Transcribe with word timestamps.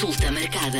Consulta 0.00 0.32
marcada. 0.32 0.78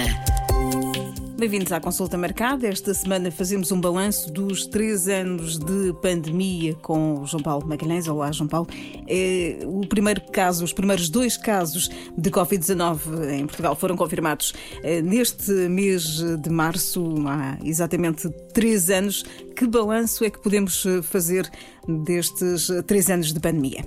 Bem-vindos 1.39 1.70
à 1.73 1.78
consulta 1.78 2.17
marcada. 2.17 2.67
Esta 2.67 2.94
semana 2.94 3.31
fazemos 3.31 3.70
um 3.70 3.78
balanço 3.78 4.33
dos 4.33 4.67
três 4.67 5.09
anos 5.09 5.59
de 5.59 5.93
pandemia 6.01 6.75
com 6.77 7.21
o 7.21 7.27
João 7.27 7.43
Paulo 7.43 7.67
Magalhães. 7.67 8.09
Olá, 8.09 8.33
João 8.33 8.48
Paulo. 8.48 8.67
É, 9.06 9.59
o 9.67 9.83
primeiro 9.87 10.22
caso, 10.33 10.64
os 10.64 10.72
primeiros 10.72 11.11
dois 11.11 11.37
casos 11.37 11.91
de 12.17 12.30
Covid-19 12.30 13.30
em 13.30 13.46
Portugal 13.46 13.77
foram 13.77 13.95
confirmados 13.95 14.54
é, 14.83 15.03
neste 15.03 15.53
mês 15.69 16.23
de 16.41 16.48
março, 16.48 17.05
há 17.29 17.59
exatamente 17.62 18.27
três 18.55 18.89
anos. 18.89 19.23
Que 19.55 19.66
balanço 19.66 20.25
é 20.25 20.30
que 20.30 20.43
podemos 20.43 20.87
fazer 21.02 21.46
destes 21.87 22.71
três 22.87 23.11
anos 23.11 23.34
de 23.34 23.39
pandemia? 23.39 23.84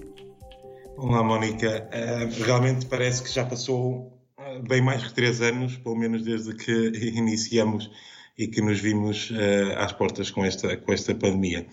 Olá, 0.95 1.23
Mónica. 1.23 1.89
Uh, 1.91 2.43
realmente 2.43 2.85
parece 2.85 3.23
que 3.23 3.33
já 3.33 3.43
passou 3.43 4.12
bem 4.67 4.81
mais 4.81 5.03
que 5.03 5.13
três 5.13 5.41
anos, 5.41 5.77
pelo 5.77 5.95
menos 5.95 6.23
desde 6.23 6.53
que 6.55 6.71
iniciamos 7.15 7.89
e 8.37 8.47
que 8.47 8.61
nos 8.61 8.79
vimos 8.79 9.29
uh, 9.29 9.77
às 9.77 9.91
portas 9.91 10.31
com 10.31 10.43
esta, 10.43 10.75
com 10.75 10.91
esta 10.91 11.13
pandemia. 11.13 11.67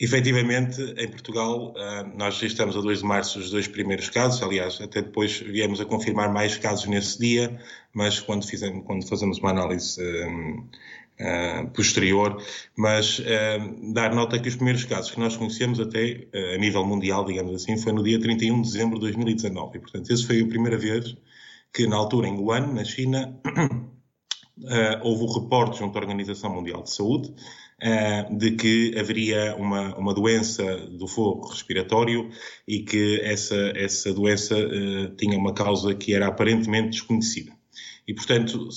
Efetivamente, 0.00 0.80
em 0.96 1.08
Portugal, 1.08 1.74
uh, 1.76 2.16
nós 2.16 2.42
estamos 2.42 2.76
a 2.76 2.80
2 2.80 3.00
de 3.00 3.04
março 3.04 3.38
os 3.38 3.50
dois 3.50 3.68
primeiros 3.68 4.08
casos, 4.08 4.42
aliás, 4.42 4.80
até 4.80 5.02
depois 5.02 5.38
viemos 5.38 5.80
a 5.80 5.84
confirmar 5.84 6.32
mais 6.32 6.56
casos 6.56 6.86
nesse 6.86 7.18
dia, 7.18 7.60
mas 7.92 8.18
quando, 8.18 8.46
fizemos, 8.46 8.84
quando 8.86 9.06
fazemos 9.06 9.38
uma 9.38 9.50
análise 9.50 10.00
uh, 10.00 11.70
posterior, 11.74 12.42
mas 12.76 13.22
dar 13.94 14.14
nota 14.14 14.38
que 14.38 14.50
os 14.50 14.54
primeiros 14.54 14.84
casos 14.84 15.10
que 15.10 15.18
nós 15.18 15.34
conhecemos 15.34 15.80
até 15.80 16.26
a 16.54 16.58
nível 16.58 16.84
mundial, 16.84 17.24
digamos 17.24 17.54
assim, 17.54 17.78
foi 17.78 17.90
no 17.90 18.02
dia 18.02 18.20
31 18.20 18.60
de 18.60 18.68
dezembro 18.70 18.96
de 18.96 19.00
2019, 19.06 19.78
e 19.78 19.80
portanto, 19.80 20.12
essa 20.12 20.26
foi 20.26 20.42
a 20.42 20.46
primeira 20.46 20.76
vez 20.76 21.16
que 21.76 21.86
na 21.86 21.96
altura 21.96 22.26
em 22.26 22.38
Wuhan, 22.38 22.72
na 22.72 22.84
China, 22.84 23.38
uh, 23.46 24.96
houve 25.04 25.24
o 25.24 25.40
reporte 25.40 25.80
junto 25.80 25.98
à 25.98 26.00
Organização 26.00 26.54
Mundial 26.54 26.82
de 26.82 26.90
Saúde 26.90 27.28
uh, 27.28 28.38
de 28.38 28.52
que 28.52 28.98
haveria 28.98 29.54
uma, 29.56 29.94
uma 29.94 30.14
doença 30.14 30.64
do 30.88 31.06
fogo 31.06 31.48
respiratório 31.48 32.30
e 32.66 32.78
que 32.78 33.20
essa, 33.20 33.72
essa 33.76 34.10
doença 34.14 34.56
uh, 34.56 35.14
tinha 35.16 35.36
uma 35.36 35.52
causa 35.52 35.94
que 35.94 36.14
era 36.14 36.28
aparentemente 36.28 36.92
desconhecida. 36.92 37.52
E, 38.08 38.14
portanto, 38.14 38.70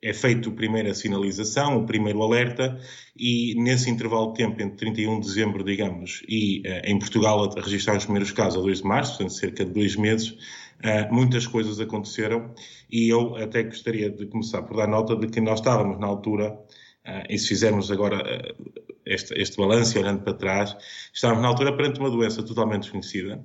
é 0.00 0.12
feito 0.12 0.50
a 0.50 0.52
primeira 0.52 0.94
sinalização, 0.94 1.78
o 1.78 1.86
primeiro 1.86 2.22
alerta, 2.22 2.78
e 3.16 3.56
nesse 3.56 3.90
intervalo 3.90 4.28
de 4.28 4.34
tempo, 4.34 4.62
entre 4.62 4.76
31 4.76 5.18
de 5.18 5.26
dezembro, 5.26 5.64
digamos, 5.64 6.22
e 6.28 6.62
em 6.84 6.96
Portugal 6.98 7.50
a 7.56 7.60
registrar 7.60 7.96
os 7.96 8.04
primeiros 8.04 8.30
casos 8.30 8.58
a 8.58 8.62
2 8.62 8.82
de 8.82 8.84
março, 8.84 9.16
portanto 9.16 9.32
cerca 9.32 9.64
de 9.64 9.72
dois 9.72 9.96
meses, 9.96 10.36
uh, 10.84 11.14
muitas 11.14 11.46
coisas 11.46 11.80
aconteceram 11.80 12.54
e 12.90 13.08
eu 13.08 13.36
até 13.36 13.62
gostaria 13.62 14.10
de 14.10 14.26
começar 14.26 14.62
por 14.62 14.76
dar 14.76 14.86
nota 14.86 15.16
de 15.16 15.28
que 15.28 15.40
nós 15.40 15.60
estávamos 15.60 15.98
na 15.98 16.06
altura, 16.06 16.52
uh, 16.52 17.24
e 17.28 17.38
se 17.38 17.48
fizermos 17.48 17.90
agora 17.90 18.54
este, 19.04 19.34
este 19.40 19.56
balanço 19.56 19.98
olhando 19.98 20.22
para 20.22 20.34
trás, 20.34 20.76
estávamos 21.12 21.42
na 21.42 21.48
altura 21.48 21.76
perante 21.76 22.00
uma 22.00 22.10
doença 22.10 22.42
totalmente 22.42 22.82
desconhecida, 22.82 23.44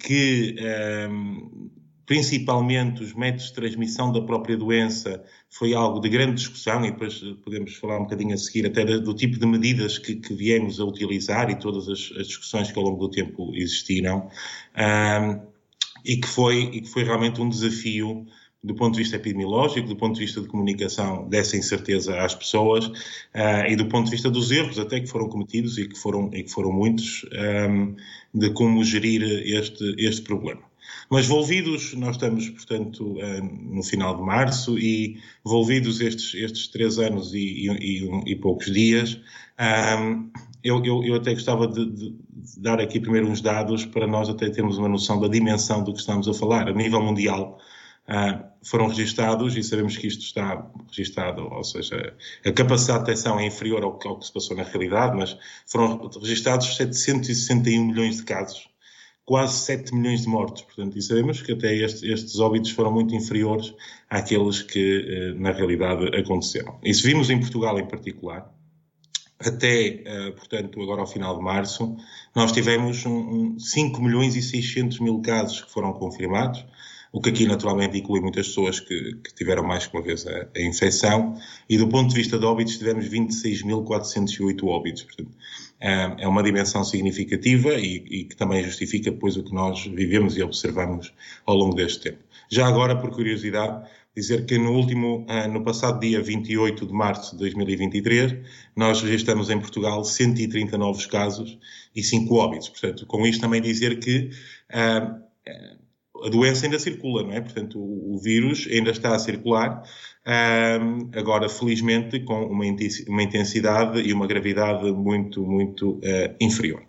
que 0.00 0.56
principalmente 2.06 3.02
os 3.02 3.12
métodos 3.12 3.46
de 3.46 3.54
transmissão 3.54 4.12
da 4.12 4.22
própria 4.22 4.56
doença, 4.56 5.22
foi 5.50 5.74
algo 5.74 6.00
de 6.00 6.08
grande 6.08 6.36
discussão 6.36 6.84
e 6.84 6.92
depois 6.92 7.18
podemos 7.44 7.74
falar 7.74 7.98
um 7.98 8.04
bocadinho 8.04 8.32
a 8.32 8.36
seguir 8.38 8.64
até 8.64 8.84
do 8.84 9.12
tipo 9.12 9.38
de 9.38 9.46
medidas 9.46 9.98
que, 9.98 10.14
que 10.14 10.32
viemos 10.32 10.78
a 10.78 10.84
utilizar 10.84 11.50
e 11.50 11.58
todas 11.58 11.88
as, 11.88 12.12
as, 12.16 12.28
discussões 12.28 12.70
que 12.70 12.78
ao 12.78 12.84
longo 12.84 12.98
do 12.98 13.10
tempo 13.10 13.50
existiram 13.54 14.30
e, 16.06 16.16
que 16.18 16.28
foi, 16.28 16.70
e 16.72 16.80
que 16.80 16.88
foi 16.88 17.02
realmente 17.02 17.40
um 17.40 17.48
desafio 17.48 18.26
do 18.62 18.74
ponto 18.74 18.94
de 18.94 18.98
vista 18.98 19.16
epidemiológico, 19.16 19.88
do 19.88 19.96
ponto 19.96 20.14
de 20.14 20.20
vista 20.20 20.40
de 20.40 20.48
comunicação 20.48 21.28
dessa 21.28 21.56
incerteza 21.56 22.18
às 22.20 22.34
pessoas 22.34 22.86
uh, 22.86 23.66
e 23.68 23.76
do 23.76 23.86
ponto 23.86 24.06
de 24.06 24.10
vista 24.10 24.28
dos 24.28 24.50
erros 24.50 24.78
até 24.78 24.98
que 24.98 25.06
foram 25.06 25.28
cometidos 25.28 25.78
e 25.78 25.86
que 25.86 25.96
foram, 25.96 26.30
e 26.32 26.42
que 26.42 26.50
foram 26.50 26.72
muitos 26.72 27.24
um, 27.70 27.94
de 28.34 28.50
como 28.50 28.82
gerir 28.82 29.22
este, 29.22 29.94
este 29.98 30.22
problema. 30.22 30.62
Mas 31.08 31.26
volvidos, 31.26 31.94
nós 31.94 32.16
estamos, 32.16 32.48
portanto, 32.48 33.16
eh, 33.20 33.40
no 33.40 33.82
final 33.82 34.16
de 34.16 34.22
março 34.22 34.78
e 34.78 35.18
volvidos 35.44 36.00
estes, 36.00 36.34
estes 36.34 36.68
três 36.68 36.98
anos 36.98 37.32
e, 37.32 37.68
e, 37.68 38.32
e 38.32 38.36
poucos 38.36 38.72
dias, 38.72 39.20
eu, 40.62 40.84
eu, 40.84 41.04
eu, 41.04 41.14
até 41.14 41.32
gostava 41.32 41.68
de, 41.68 41.86
de, 41.86 42.14
dar 42.58 42.80
aqui 42.80 43.00
primeiro 43.00 43.28
uns 43.28 43.40
dados 43.40 43.84
para 43.84 44.06
nós 44.06 44.28
até 44.28 44.48
termos 44.50 44.78
uma 44.78 44.88
noção 44.88 45.20
da 45.20 45.28
dimensão 45.28 45.82
do 45.82 45.92
que 45.92 46.00
estamos 46.00 46.28
a 46.28 46.34
falar. 46.34 46.68
A 46.68 46.72
nível 46.72 47.02
mundial, 47.02 47.58
Uh, 48.08 48.40
foram 48.62 48.86
registados, 48.86 49.56
e 49.56 49.64
sabemos 49.64 49.96
que 49.96 50.06
isto 50.06 50.22
está 50.22 50.64
registado, 50.88 51.52
ou 51.52 51.64
seja, 51.64 52.14
a 52.44 52.52
capacidade 52.52 53.00
de 53.00 53.06
detecção 53.06 53.36
é 53.40 53.46
inferior 53.46 53.82
ao, 53.82 53.98
ao 54.04 54.20
que 54.20 54.26
se 54.26 54.32
passou 54.32 54.56
na 54.56 54.62
realidade, 54.62 55.16
mas 55.16 55.36
foram 55.66 56.08
registados 56.22 56.76
761 56.76 57.84
milhões 57.84 58.18
de 58.18 58.22
casos 58.22 58.68
quase 59.26 59.58
7 59.58 59.92
milhões 59.92 60.22
de 60.22 60.28
mortos. 60.28 60.62
Portanto, 60.62 60.96
e 60.96 61.02
sabemos 61.02 61.42
que 61.42 61.52
até 61.52 61.74
este, 61.74 62.10
estes 62.10 62.38
óbitos 62.38 62.70
foram 62.70 62.92
muito 62.92 63.14
inferiores 63.14 63.74
àqueles 64.08 64.62
que, 64.62 65.04
eh, 65.04 65.34
na 65.38 65.50
realidade, 65.50 66.16
aconteceram. 66.16 66.78
Isso 66.82 67.02
vimos 67.02 67.28
em 67.28 67.40
Portugal 67.40 67.78
em 67.78 67.86
particular. 67.86 68.48
Até, 69.46 70.02
eh, 70.04 70.30
portanto, 70.32 70.82
agora 70.82 71.02
ao 71.02 71.06
final 71.06 71.36
de 71.36 71.42
março, 71.42 71.96
nós 72.34 72.50
tivemos 72.50 73.06
um, 73.06 73.54
um 73.54 73.58
5 73.58 74.02
milhões 74.02 74.34
e 74.34 74.42
600 74.42 74.98
mil 74.98 75.20
casos 75.20 75.62
que 75.62 75.70
foram 75.70 75.92
confirmados, 75.92 76.64
o 77.12 77.20
que 77.20 77.30
aqui 77.30 77.46
naturalmente 77.46 77.96
inclui 77.96 78.20
muitas 78.20 78.48
pessoas 78.48 78.80
que, 78.80 79.14
que 79.14 79.34
tiveram 79.34 79.62
mais 79.62 79.86
que 79.86 79.96
uma 79.96 80.02
vez 80.02 80.26
a, 80.26 80.48
a, 80.54 80.60
infecção, 80.60 81.38
e 81.68 81.78
do 81.78 81.88
ponto 81.88 82.08
de 82.10 82.16
vista 82.16 82.38
de 82.38 82.44
óbitos 82.44 82.76
tivemos 82.76 83.08
26.408 83.08 84.64
óbitos. 84.66 85.04
Portanto, 85.04 85.30
é, 85.80 86.24
é 86.24 86.28
uma 86.28 86.42
dimensão 86.42 86.82
significativa 86.82 87.74
e, 87.74 88.04
e, 88.10 88.24
que 88.24 88.34
também 88.34 88.64
justifica 88.64 89.12
depois 89.12 89.36
o 89.36 89.44
que 89.44 89.54
nós 89.54 89.86
vivemos 89.86 90.36
e 90.36 90.42
observamos 90.42 91.12
ao 91.46 91.54
longo 91.54 91.76
deste 91.76 92.00
tempo. 92.00 92.18
Já 92.50 92.66
agora, 92.66 92.96
por 93.00 93.10
curiosidade, 93.10 93.88
dizer 94.16 94.46
que 94.46 94.56
no 94.56 94.72
último, 94.72 95.26
ah, 95.28 95.46
no 95.46 95.62
passado 95.62 96.00
dia 96.00 96.22
28 96.22 96.86
de 96.86 96.92
março 96.92 97.32
de 97.32 97.38
2023, 97.40 98.36
nós 98.74 99.02
registramos 99.02 99.50
em 99.50 99.60
Portugal 99.60 100.02
130 100.02 100.78
novos 100.78 101.04
casos 101.04 101.58
e 101.94 102.02
5 102.02 102.34
óbitos. 102.34 102.70
Portanto, 102.70 103.04
com 103.06 103.26
isto 103.26 103.42
também 103.42 103.60
dizer 103.60 103.98
que 103.98 104.30
uh, 104.72 105.26
a 106.24 106.28
doença 106.30 106.64
ainda 106.64 106.78
circula, 106.78 107.22
não 107.22 107.32
é? 107.32 107.42
Portanto, 107.42 107.78
o, 107.78 108.14
o 108.14 108.18
vírus 108.18 108.66
ainda 108.72 108.90
está 108.90 109.14
a 109.14 109.18
circular, 109.18 109.82
um, 110.26 111.10
agora, 111.14 111.46
felizmente, 111.48 112.20
com 112.20 112.46
uma 112.46 113.22
intensidade 113.22 114.00
e 114.00 114.14
uma 114.14 114.26
gravidade 114.26 114.90
muito, 114.92 115.44
muito 115.44 115.90
uh, 115.96 116.34
inferior. 116.40 116.82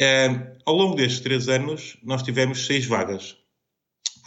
Uh, 0.00 0.56
ao 0.64 0.74
longo 0.74 0.96
destes 0.96 1.20
três 1.20 1.46
anos, 1.48 1.98
nós 2.02 2.22
tivemos 2.22 2.66
seis 2.66 2.86
vagas. 2.86 3.43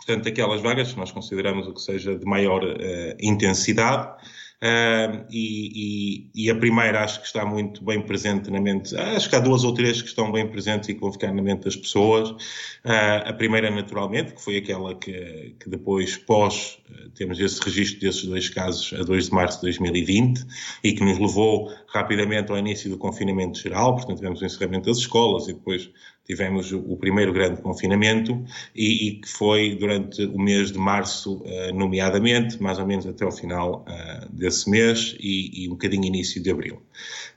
Portanto, 0.08 0.30
aquelas 0.30 0.62
vagas 0.62 0.94
que 0.94 0.98
nós 0.98 1.12
consideramos 1.12 1.68
o 1.68 1.74
que 1.74 1.82
seja 1.82 2.18
de 2.18 2.26
maior 2.26 2.64
uh, 2.64 2.78
intensidade, 3.20 4.16
Uh, 4.58 5.24
e, 5.30 6.32
e, 6.34 6.46
e, 6.46 6.50
a 6.50 6.56
primeira 6.56 7.04
acho 7.04 7.20
que 7.22 7.28
está 7.28 7.46
muito 7.46 7.86
bem 7.86 8.02
presente 8.02 8.50
na 8.50 8.60
mente, 8.60 8.98
acho 8.98 9.30
que 9.30 9.36
há 9.36 9.40
duas 9.40 9.64
ou 9.64 9.72
três 9.72 10.02
que 10.02 10.08
estão 10.08 10.32
bem 10.32 10.48
presentes 10.50 10.90
e 10.90 10.96
que 10.96 11.00
vão 11.00 11.14
ficar 11.14 11.32
na 11.32 11.44
mente 11.44 11.66
das 11.66 11.76
pessoas. 11.76 12.32
Uh, 12.32 13.22
a 13.28 13.34
primeira, 13.34 13.70
naturalmente, 13.70 14.34
que 14.34 14.44
foi 14.44 14.58
aquela 14.58 14.96
que, 14.96 15.56
que 15.60 15.70
depois, 15.70 16.18
pós, 16.18 16.80
temos 17.14 17.40
esse 17.40 17.62
registro 17.62 18.00
desses 18.00 18.24
dois 18.24 18.50
casos 18.50 19.00
a 19.00 19.04
2 19.04 19.26
de 19.26 19.32
março 19.32 19.58
de 19.58 19.66
2020 19.68 20.44
e 20.84 20.94
que 20.94 21.04
nos 21.04 21.20
levou 21.20 21.72
rapidamente 21.90 22.52
ao 22.52 22.58
início 22.58 22.90
do 22.90 22.98
confinamento 22.98 23.60
geral, 23.60 23.94
portanto, 23.94 24.18
tivemos 24.18 24.42
o 24.42 24.46
encerramento 24.46 24.90
das 24.90 24.98
escolas 24.98 25.48
e 25.48 25.54
depois 25.54 25.92
tivemos 26.28 26.74
o 26.74 26.98
primeiro 26.98 27.32
grande 27.32 27.62
confinamento 27.62 28.44
e, 28.76 29.08
e, 29.08 29.22
que 29.22 29.30
foi 29.30 29.76
durante 29.76 30.26
o 30.26 30.38
mês 30.38 30.74
de 30.74 30.78
março, 30.78 31.38
uh, 31.38 31.74
nomeadamente, 31.74 32.62
mais 32.62 32.78
ou 32.78 32.86
menos 32.86 33.08
até 33.08 33.24
ao 33.24 33.32
final 33.32 33.86
uh, 33.88 34.30
desse 34.30 34.70
mês 34.70 35.16
e, 35.22 35.64
e, 35.64 35.68
um 35.68 35.72
bocadinho 35.72 36.04
início 36.04 36.44
de 36.44 36.52
abril. 36.52 36.82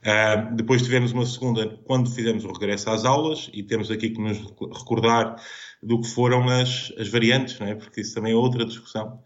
Uh, 0.01 0.55
depois 0.55 0.81
tivemos 0.81 1.13
uma 1.13 1.25
segunda, 1.25 1.79
quando 1.85 2.11
fizemos 2.11 2.43
o 2.43 2.51
regresso 2.51 2.89
às 2.89 3.05
aulas, 3.05 3.49
e 3.53 3.63
temos 3.63 3.89
aqui 3.89 4.09
que 4.09 4.19
nos 4.19 4.37
recordar 4.77 5.41
do 5.81 6.01
que 6.01 6.07
foram 6.07 6.49
as, 6.49 6.91
as 6.97 7.07
variantes, 7.07 7.57
não 7.59 7.67
é? 7.67 7.75
porque 7.75 8.01
isso 8.01 8.13
também 8.13 8.33
é 8.33 8.35
outra 8.35 8.65
discussão. 8.65 9.19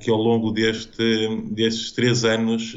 Que 0.00 0.10
ao 0.10 0.16
longo 0.16 0.50
deste, 0.50 1.28
destes 1.52 1.92
três 1.92 2.24
anos, 2.24 2.76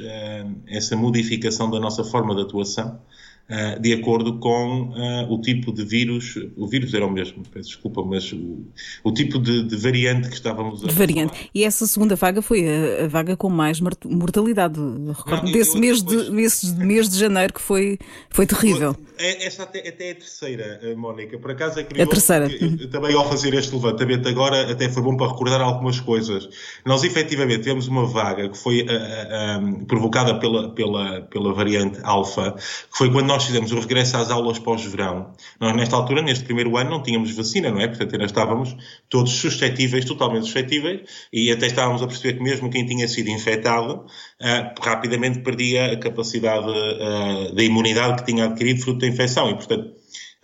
essa 0.68 0.96
modificação 0.96 1.68
da 1.68 1.80
nossa 1.80 2.04
forma 2.04 2.36
de 2.36 2.44
atuação 2.44 3.02
uh, 3.50 3.80
de 3.80 3.94
acordo 3.94 4.40
com 4.40 4.90
uh, 4.90 5.32
o 5.32 5.40
tipo 5.42 5.72
de 5.72 5.84
vírus, 5.84 6.36
o 6.56 6.68
vírus 6.68 6.94
era 6.94 7.06
o 7.06 7.12
mesmo, 7.12 7.44
peço 7.52 7.70
desculpa, 7.70 8.04
mas 8.04 8.32
o, 8.32 8.66
o 9.04 9.12
tipo 9.12 9.40
de, 9.40 9.64
de, 9.64 9.76
variante 9.78 10.30
que 10.30 10.36
estávamos 10.36 10.84
a. 10.84 10.88
Variante. 10.92 11.36
Falar. 11.36 11.50
E 11.54 11.64
essa 11.64 11.86
segunda 11.88 12.16
vaga 12.16 12.42
foi 12.42 12.68
a, 12.68 13.06
a 13.06 13.08
vaga 13.08 13.36
com 13.36 13.50
mais 13.50 13.80
mortalidade. 13.80 14.80
Recordo 15.16 15.52
desse 15.52 15.78
mês, 15.78 16.02
depois... 16.02 16.26
de, 16.26 16.32
mês, 16.32 16.74
mês 16.74 17.10
de 17.10 17.18
janeiro 17.18 17.54
que 17.54 17.62
foi, 17.62 17.98
foi 18.30 18.46
terrível. 18.46 18.96
É, 19.18 19.46
essa 19.46 19.64
até, 19.64 19.88
até 19.88 20.10
é 20.10 20.12
a 20.12 20.16
terceira, 20.16 20.80
eh, 20.84 20.96
Mónica. 20.96 21.38
Por 21.38 21.52
acaso 21.52 21.80
é 21.80 21.84
curioso. 21.84 22.10
A 22.10 22.14
terceira. 22.14 22.50
também 22.90 23.16
ao 23.16 23.28
fazer 23.28 23.54
este 23.54 23.74
levantamento 23.74 24.28
agora, 24.28 24.72
até 24.72 24.90
foi 24.90 25.02
bom 25.02 25.16
para 25.16 25.32
recordar 25.32 25.62
algumas 25.62 26.00
coisas. 26.00 26.50
Nós 26.86 27.04
efetivamente 27.04 27.60
tivemos 27.60 27.88
uma 27.88 28.06
vaga 28.06 28.50
que 28.50 28.58
foi 28.58 28.82
uh, 28.82 29.86
provocada 29.86 30.40
pela, 30.40 30.74
pela, 30.74 31.22
pela 31.22 31.54
variante 31.54 32.00
alfa, 32.04 32.54
que 32.54 32.98
foi 32.98 33.12
quando 33.12 33.28
nós 33.28 33.35
fizemos 33.44 33.72
o 33.72 33.80
regresso 33.80 34.16
às 34.16 34.30
aulas 34.30 34.60
pós-verão. 34.60 35.34
Nós, 35.60 35.76
nesta 35.76 35.96
altura, 35.96 36.22
neste 36.22 36.46
primeiro 36.46 36.78
ano, 36.78 36.92
não 36.92 37.04
tínhamos 37.04 37.36
vacina, 37.36 37.72
não 37.72 37.82
é? 37.82 37.88
Portanto, 37.88 38.14
ainda 38.14 38.26
estávamos 38.26 38.78
todos 39.10 39.32
suscetíveis, 39.34 40.06
totalmente 40.06 40.46
suscetíveis, 40.46 41.02
e 41.34 41.52
até 41.52 41.66
estávamos 41.66 42.02
a 42.02 42.08
perceber 42.08 42.38
que 42.38 42.44
mesmo 42.44 42.70
quem 42.70 42.86
tinha 42.86 43.08
sido 43.08 43.30
infectado, 43.30 44.06
uh, 44.06 44.82
rapidamente 44.82 45.40
perdia 45.40 45.94
a 45.94 45.98
capacidade 45.98 46.72
da 47.54 47.64
imunidade 47.64 48.22
que 48.22 48.32
tinha 48.32 48.46
adquirido 48.46 48.82
fruto 48.82 49.00
da 49.00 49.08
infecção. 49.08 49.50
E, 49.50 49.56
portanto, 49.56 49.96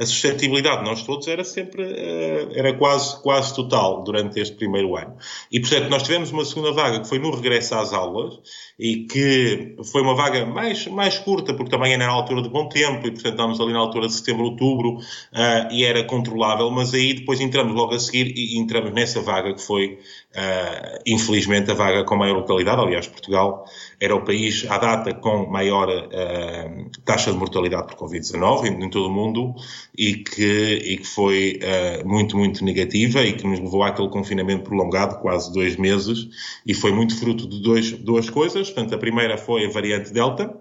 a 0.02 0.06
suscetibilidade 0.06 0.80
de 0.80 0.90
nós 0.90 1.04
todos 1.04 1.28
era 1.28 1.44
sempre, 1.44 1.84
eh, 1.84 2.48
era 2.56 2.74
quase, 2.74 3.22
quase 3.22 3.54
total 3.54 4.04
durante 4.04 4.40
este 4.40 4.56
primeiro 4.56 4.98
ano. 4.98 5.16
E, 5.52 5.60
portanto, 5.60 5.90
nós 5.90 6.02
tivemos 6.02 6.32
uma 6.32 6.44
segunda 6.44 6.72
vaga 6.72 7.02
que 7.02 7.08
foi 7.08 7.20
no 7.20 7.30
regresso 7.30 7.76
às 7.76 7.94
aulas 7.94 8.40
e 8.80 9.06
que 9.06 9.76
foi 9.92 10.02
uma 10.02 10.16
vaga 10.16 10.44
mais, 10.44 10.88
mais 10.88 11.20
curta, 11.20 11.54
porque 11.54 11.70
também 11.70 11.94
era 11.94 12.08
na 12.08 12.12
altura 12.12 12.42
de 12.42 12.50
bom 12.50 12.68
tempo 12.68 13.06
e, 13.06 13.12
portanto, 13.12 13.34
estávamos 13.34 13.62
ali 13.62 13.74
na 13.74 13.80
altura 13.80 14.08
de 14.08 14.14
setembro, 14.14 14.46
outubro 14.46 14.98
uh, 14.98 15.72
e 15.72 15.86
era 15.86 16.04
controlável, 16.04 16.72
mas 16.72 16.96
aí 16.96 17.14
depois 17.14 17.40
entramos 17.40 17.76
logo 17.76 17.94
a 17.94 18.00
seguir 18.00 18.34
e 18.36 18.58
entramos 18.58 18.92
nessa 18.94 19.22
vaga 19.22 19.54
que 19.54 19.62
foi, 19.62 20.00
uh, 20.36 21.00
infelizmente, 21.06 21.70
a 21.70 21.76
vaga 21.76 22.04
com 22.04 22.16
maior 22.16 22.38
localidade. 22.38 22.82
Aliás, 22.82 23.08
Portugal 23.08 23.66
era 24.00 24.16
o 24.16 24.26
país 24.26 24.66
à 24.68 24.80
data 24.80 25.14
com 25.14 25.46
maior 25.46 25.88
uh, 25.88 26.90
taxa 27.06 27.32
de 27.32 27.38
mortalidade 27.38 27.86
por 27.86 28.08
Covid-19 28.08 28.66
em, 28.66 28.84
em, 28.84 28.90
todo 28.90 29.06
o 29.06 29.12
mundo 29.12 29.54
e 29.98 30.16
que, 30.16 30.74
e 30.86 30.98
que 30.98 31.08
foi 31.08 31.60
uh, 31.62 32.08
muito, 32.08 32.38
muito 32.38 32.64
negativa 32.64 33.22
e 33.24 33.34
que 33.34 33.46
nos 33.46 33.60
levou 33.60 33.84
àquele 33.84 34.10
confinamento 34.10 34.64
prolongado, 34.64 35.20
quase 35.20 35.52
dois 35.52 35.76
meses, 35.76 36.28
e 36.66 36.74
foi 36.74 36.92
muito 36.92 37.18
fruto 37.20 37.48
de 37.48 37.62
dois, 37.62 37.92
duas 37.92 38.30
coisas. 38.30 38.70
Portanto, 38.70 38.96
a 38.96 38.98
primeira 38.98 39.38
foi 39.38 39.66
a 39.66 39.70
variante 39.70 40.12
Delta, 40.12 40.56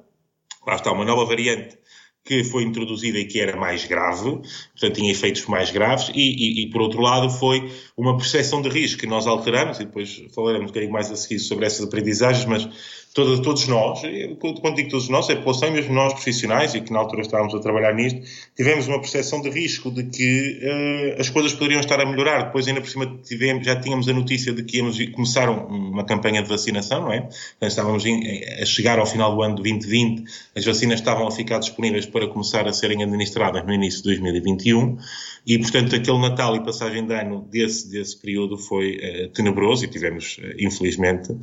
lá 0.66 0.74
está 0.74 0.92
uma 0.92 1.04
nova 1.04 1.24
variante 1.24 1.78
que 2.24 2.44
foi 2.44 2.64
introduzida 2.64 3.18
e 3.18 3.24
que 3.24 3.40
era 3.40 3.56
mais 3.56 3.86
grave, 3.86 4.30
portanto 4.72 4.94
tinha 4.94 5.10
efeitos 5.10 5.46
mais 5.46 5.70
graves, 5.70 6.10
e, 6.14 6.20
e, 6.20 6.62
e, 6.62 6.70
por 6.70 6.82
outro 6.82 7.00
lado 7.00 7.30
foi 7.30 7.72
uma 7.96 8.16
percepção 8.16 8.60
de 8.60 8.68
risco 8.68 9.00
que 9.00 9.06
nós 9.06 9.26
alteramos, 9.26 9.80
e 9.80 9.84
depois 9.84 10.22
falaremos 10.34 10.64
um 10.64 10.68
bocadinho 10.68 10.92
mais 10.92 11.10
a 11.10 11.16
seguir 11.16 11.38
sobre 11.38 11.64
essas 11.64 11.86
aprendizagens, 11.86 12.44
mas 12.44 12.68
todos, 13.12 13.66
nós, 13.66 14.02
quando 14.38 14.76
digo 14.76 14.88
todos 14.88 15.08
nós, 15.08 15.28
é 15.28 15.34
população, 15.34 15.72
mesmo 15.72 15.92
nós 15.92 16.12
profissionais, 16.12 16.74
e 16.74 16.80
que 16.80 16.92
na 16.92 17.00
altura 17.00 17.22
estávamos 17.22 17.52
a 17.54 17.58
trabalhar 17.58 17.92
nisto, 17.92 18.20
tivemos 18.56 18.86
uma 18.86 19.00
percepção 19.00 19.40
de 19.40 19.50
risco 19.50 19.90
de 19.90 20.04
que 20.04 20.60
uh, 20.62 21.20
as 21.20 21.28
coisas 21.28 21.52
poderiam 21.52 21.80
estar 21.80 22.00
a 22.00 22.06
melhorar. 22.06 22.44
Depois, 22.44 22.68
ainda 22.68 22.80
por 22.80 22.88
cima, 22.88 23.18
tivemos, 23.24 23.66
já 23.66 23.74
tínhamos 23.80 24.08
a 24.08 24.12
notícia 24.12 24.52
de 24.52 24.62
que 24.62 24.78
íamos 24.78 24.96
começar 25.10 25.50
uma 25.50 26.04
campanha 26.04 26.40
de 26.40 26.48
vacinação, 26.48 27.02
não 27.02 27.12
é? 27.12 27.28
Então, 27.56 27.68
estávamos 27.68 28.04
a 28.04 28.64
chegar 28.64 28.98
ao 29.00 29.06
final 29.06 29.34
do 29.34 29.42
ano 29.42 29.56
de 29.56 29.62
2020, 29.62 30.24
as 30.56 30.64
vacinas 30.64 31.00
estavam 31.00 31.26
a 31.26 31.32
ficar 31.32 31.58
disponíveis 31.58 32.06
para 32.06 32.28
começar 32.28 32.68
a 32.68 32.72
serem 32.72 33.02
administradas 33.02 33.66
no 33.66 33.74
início 33.74 34.02
de 34.02 34.20
2021. 34.20 34.98
E, 35.46 35.58
portanto, 35.58 35.96
aquele 35.96 36.18
Natal 36.18 36.54
e 36.54 36.62
passagem 36.62 37.06
de 37.06 37.14
ano 37.14 37.48
desse, 37.50 37.90
desse 37.90 38.16
período 38.20 38.56
foi 38.56 38.98
uh, 38.98 39.28
tenebroso 39.30 39.84
e 39.84 39.88
tivemos, 39.88 40.38
uh, 40.38 40.54
infelizmente, 40.58 41.34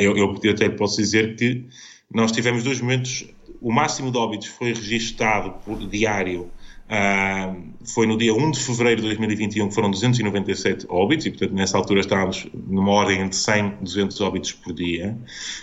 eu, 0.00 0.16
eu 0.16 0.50
até 0.50 0.68
posso 0.68 0.96
dizer 0.96 1.05
que 1.12 1.66
nós 2.12 2.32
tivemos 2.32 2.62
dois 2.62 2.80
momentos, 2.80 3.26
o 3.60 3.72
máximo 3.72 4.10
de 4.10 4.18
óbitos 4.18 4.48
foi 4.48 4.72
registado 4.72 5.52
por 5.64 5.78
diário 5.88 6.50
Uh, 6.86 7.74
foi 7.84 8.06
no 8.06 8.16
dia 8.16 8.32
1 8.32 8.52
de 8.52 8.60
fevereiro 8.60 9.00
de 9.00 9.08
2021 9.08 9.68
que 9.68 9.74
foram 9.74 9.90
297 9.90 10.86
óbitos 10.88 11.26
e, 11.26 11.30
portanto, 11.30 11.52
nessa 11.52 11.76
altura 11.76 12.00
estávamos 12.00 12.46
numa 12.54 12.92
ordem 12.92 13.28
de 13.28 13.34
100, 13.34 13.78
200 13.80 14.20
óbitos 14.20 14.52
por 14.52 14.72
dia. 14.72 15.18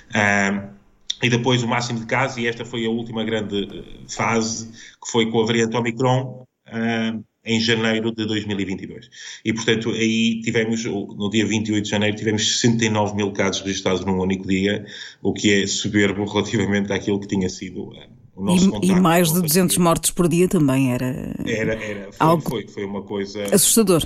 Uh, 0.10 0.74
e 1.22 1.30
depois 1.30 1.64
o 1.64 1.68
máximo 1.68 2.00
de 2.00 2.06
casos, 2.06 2.38
e 2.38 2.48
esta 2.48 2.66
foi 2.66 2.86
a 2.86 2.90
última 2.90 3.24
grande 3.24 4.04
fase, 4.10 4.68
que 4.68 5.10
foi 5.10 5.32
com 5.32 5.42
a 5.42 5.46
variante 5.46 5.78
Omicron, 5.78 6.46
uh, 6.68 7.24
em 7.46 7.60
janeiro 7.60 8.12
de 8.12 8.26
2022. 8.26 9.10
E, 9.44 9.54
portanto, 9.54 9.90
aí 9.90 10.42
tivemos, 10.42 10.86
no 10.86 11.30
dia 11.30 11.46
28 11.46 11.84
de 11.84 11.90
janeiro, 11.90 12.16
tivemos 12.16 12.60
69 12.60 13.16
mil 13.16 13.32
casos 13.32 13.62
registrados 13.62 14.06
num 14.06 14.20
único 14.20 14.48
dia, 14.48 14.86
o 15.22 15.34
que 15.34 15.64
é 15.64 15.68
soberbo 15.68 16.26
relativamente 16.26 16.92
àquilo 16.94 17.20
que 17.20 17.28
tinha 17.28 17.50
sido 17.50 17.94
eh, 17.96 18.08
o 18.36 18.44
nosso 18.44 18.80
e, 18.82 18.88
e 18.88 19.00
mais 19.00 19.32
de 19.32 19.42
200 19.42 19.78
mortes 19.78 20.12
por 20.12 20.28
dia 20.28 20.48
também 20.48 20.94
era. 20.94 21.36
Era, 21.46 21.74
era. 21.74 22.12
Foi, 22.12 22.28
algo 22.28 22.50
foi, 22.50 22.68
foi 22.68 22.86
uma 22.86 23.02
coisa. 23.02 23.44
Assustador. 23.54 24.04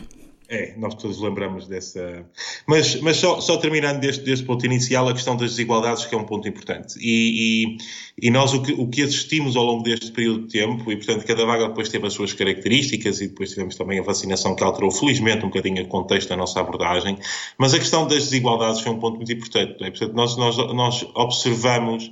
É, 0.50 0.74
nós 0.78 0.96
todos 0.96 1.20
lembramos 1.20 1.68
dessa. 1.68 2.26
Mas, 2.66 3.02
mas 3.02 3.18
só, 3.18 3.42
só 3.42 3.58
terminando 3.58 4.00
deste, 4.00 4.24
deste 4.24 4.46
ponto 4.46 4.66
inicial, 4.66 5.08
a 5.10 5.14
questão 5.14 5.36
das 5.36 5.52
desigualdades, 5.52 6.06
que 6.06 6.16
é 6.16 6.18
um 6.18 6.24
ponto 6.24 6.48
importante. 6.48 6.98
E, 7.00 7.76
e, 7.76 8.28
e, 8.28 8.32
nós 8.32 8.54
o 8.54 8.62
que, 8.62 8.72
o 8.72 8.88
que 8.88 9.02
assistimos 9.02 9.58
ao 9.58 9.66
longo 9.66 9.84
deste 9.84 10.10
período 10.12 10.48
de 10.48 10.54
tempo, 10.54 10.90
e 10.90 10.96
portanto 10.96 11.26
cada 11.26 11.46
vaga 11.46 11.68
depois 11.68 11.90
teve 11.90 12.08
as 12.08 12.14
suas 12.14 12.32
características, 12.32 13.20
e 13.20 13.28
depois 13.28 13.50
tivemos 13.50 13.76
também 13.76 14.00
a 14.00 14.04
vacinação 14.04 14.56
que 14.56 14.64
alterou 14.64 14.90
felizmente 14.90 15.44
um 15.44 15.50
bocadinho 15.50 15.84
o 15.84 15.88
contexto 15.88 16.30
da 16.30 16.38
nossa 16.38 16.62
abordagem, 16.62 17.18
mas 17.58 17.74
a 17.74 17.80
questão 17.80 18.08
das 18.08 18.24
desigualdades 18.24 18.80
foi 18.80 18.94
um 18.94 19.00
ponto 19.00 19.18
muito 19.18 19.32
importante. 19.34 19.84
É? 19.84 19.90
Portanto, 19.90 20.14
nós, 20.14 20.38
nós, 20.38 20.58
nós 20.58 21.06
observamos 21.14 22.10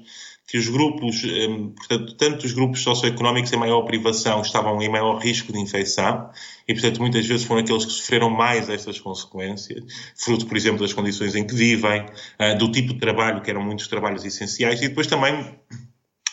que 0.47 0.57
os 0.57 0.67
grupos, 0.67 1.23
hum, 1.23 1.73
portanto, 1.75 2.15
tanto 2.15 2.45
os 2.45 2.53
grupos 2.53 2.81
socioeconómicos 2.81 3.51
em 3.51 3.57
maior 3.57 3.81
privação 3.83 4.41
estavam 4.41 4.79
em 4.81 4.89
maior 4.89 5.17
risco 5.17 5.51
de 5.51 5.59
infecção 5.59 6.29
e, 6.67 6.73
portanto, 6.73 7.01
muitas 7.01 7.25
vezes 7.25 7.45
foram 7.45 7.61
aqueles 7.61 7.85
que 7.85 7.91
sofreram 7.91 8.29
mais 8.29 8.69
estas 8.69 8.99
consequências, 8.99 9.83
fruto, 10.15 10.45
por 10.45 10.55
exemplo, 10.55 10.79
das 10.79 10.93
condições 10.93 11.35
em 11.35 11.45
que 11.45 11.55
vivem, 11.55 12.05
ah, 12.37 12.53
do 12.53 12.71
tipo 12.71 12.93
de 12.93 12.99
trabalho, 12.99 13.41
que 13.41 13.49
eram 13.49 13.63
muitos 13.63 13.87
trabalhos 13.87 14.23
essenciais, 14.23 14.81
e 14.81 14.87
depois 14.87 15.07
também 15.07 15.55